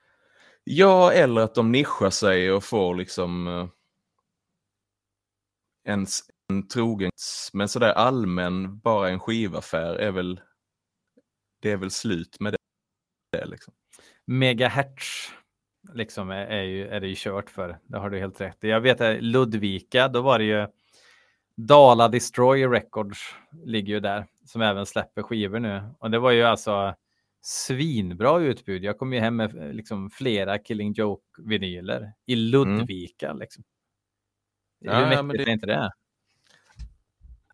[0.64, 3.68] Ja, eller att de nischar sig och får liksom eh,
[5.84, 6.06] en,
[6.50, 7.12] en trogen,
[7.54, 10.42] men sådär allmän, bara en skivaffär är väl,
[11.62, 12.58] det är väl slut med det.
[13.32, 13.74] det liksom.
[14.26, 15.32] Megahertz
[15.94, 17.80] liksom är, är, ju, är det ju kört för.
[17.84, 18.68] Det har du helt rätt i.
[18.68, 20.68] Jag vet att Ludvika, då var det ju
[21.56, 23.20] Dala Destroy Records
[23.66, 25.82] ligger ju där som även släpper skivor nu.
[26.00, 26.96] Och det var ju alltså
[27.42, 28.84] svinbra utbud.
[28.84, 33.34] Jag kom ju hem med eh, liksom flera Killing Joke-vinyler i Ludvika.
[33.34, 33.64] Liksom.
[34.80, 35.92] Ja, Hur ja, mäktigt men det- är inte det?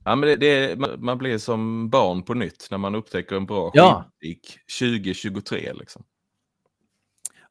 [0.06, 3.46] Ja, men det, det, man, man blir som barn på nytt när man upptäcker en
[3.46, 4.12] bra Ja.
[4.22, 5.74] skivbutik 2023.
[5.74, 6.04] Liksom.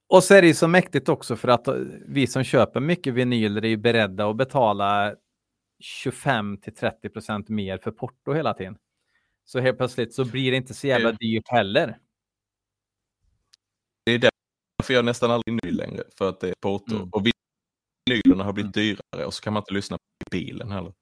[0.09, 1.75] Och så är det ju så mäktigt också för att eh,
[2.07, 5.15] vi som köper mycket vinyler är ju beredda att betala
[5.81, 8.79] 25 till 30 procent mer för porto hela tiden.
[9.45, 11.99] Så helt plötsligt så blir det inte så jävla dyrt heller.
[14.05, 16.97] Det är därför jag nästan aldrig ny längre, för att det är porto.
[16.97, 17.09] Mm.
[17.09, 17.27] Och
[18.07, 20.95] vinylerna har blivit dyrare och så kan man inte lyssna på bilen heller.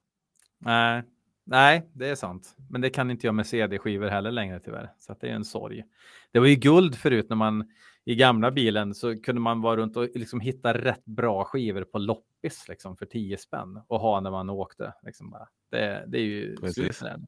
[0.59, 1.03] Nej,
[1.45, 2.55] nej, det är sant.
[2.69, 4.93] Men det kan inte jag med CD-skivor heller längre tyvärr.
[4.99, 5.83] Så att det är en sorg.
[6.31, 7.69] Det var ju guld förut när man
[8.05, 11.97] i gamla bilen så kunde man vara runt och liksom hitta rätt bra skivor på
[11.97, 14.93] loppis liksom för 10 spänn och ha när man åkte.
[15.03, 15.47] Liksom bara.
[15.71, 17.19] Det, det är ju slut det.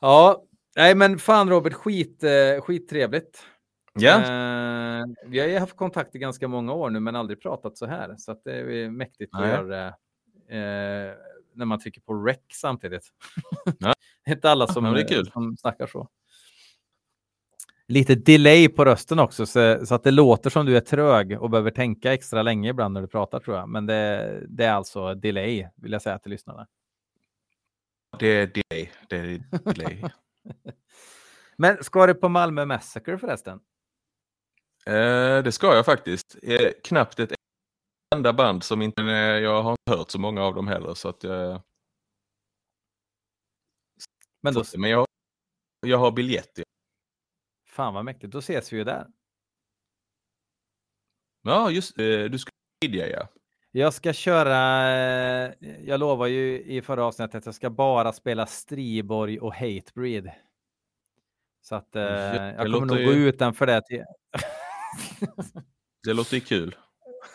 [0.00, 0.44] Ja,
[0.76, 3.46] nej men fan Robert, skit, eh, skittrevligt.
[3.94, 4.20] Ja.
[4.20, 7.86] Eh, vi har ju haft kontakt i ganska många år nu, men aldrig pratat så
[7.86, 8.14] här.
[8.18, 9.42] Så att det är mäktigt Nej.
[9.42, 9.86] att göra
[10.48, 11.14] eh,
[11.54, 13.08] när man trycker på rec samtidigt.
[13.78, 13.94] Ja.
[14.24, 16.08] det är inte alla som, ja, är som snackar så.
[17.88, 21.50] Lite delay på rösten också, så, så, att det låter som du är trög och
[21.50, 23.68] behöver tänka extra länge ibland när du pratar tror jag.
[23.68, 26.66] Men det, det är alltså delay, vill jag säga till lyssnarna.
[28.18, 28.90] Det är delay.
[29.08, 29.42] Det är
[29.74, 30.02] delay.
[31.56, 33.60] Men ska du på Malmö Massacre förresten?
[34.86, 36.36] Eh, det ska jag faktiskt.
[36.42, 37.32] Eh, knappt ett
[38.14, 40.94] enda band som inte, jag har inte hört så många av dem heller.
[40.94, 41.62] Så att jag,
[44.42, 44.64] men, då...
[44.76, 45.06] men jag,
[45.86, 46.60] jag har biljett.
[47.66, 49.06] Fan vad mäktigt, då ses vi ju där.
[51.42, 52.50] Ja, just du ska
[52.80, 53.28] tidiga ja.
[53.70, 54.88] Jag ska köra,
[55.46, 55.52] eh,
[55.82, 60.30] jag lovar ju i förra avsnittet att jag ska bara spela Striborg och Hatebreed.
[61.62, 63.04] Så att eh, jag kommer nog ju...
[63.04, 63.82] gå utanför det.
[63.86, 64.04] Till...
[66.04, 66.76] det låter ju kul.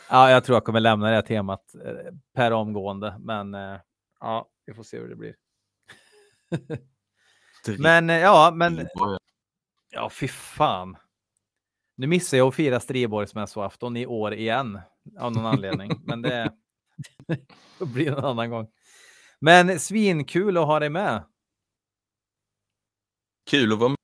[0.10, 3.80] Ja, jag tror jag kommer lämna det här temat eh, per omgående, men eh,
[4.20, 5.36] ja, vi får se hur det blir.
[7.80, 8.88] men eh, ja, men
[9.90, 10.98] ja, fy fan.
[11.96, 14.80] Nu missar jag att fira Striborgsmässoafton i år igen
[15.20, 16.54] av någon anledning, men det,
[17.80, 18.68] det blir en annan gång.
[19.40, 21.24] Men svinkul att ha dig med.
[23.50, 23.98] Kul att vara med.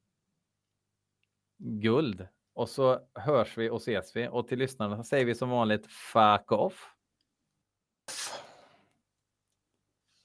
[1.57, 2.27] Guld.
[2.55, 4.27] Och så hörs vi och ses vi.
[4.31, 6.94] Och till lyssnarna säger vi som vanligt fuck off.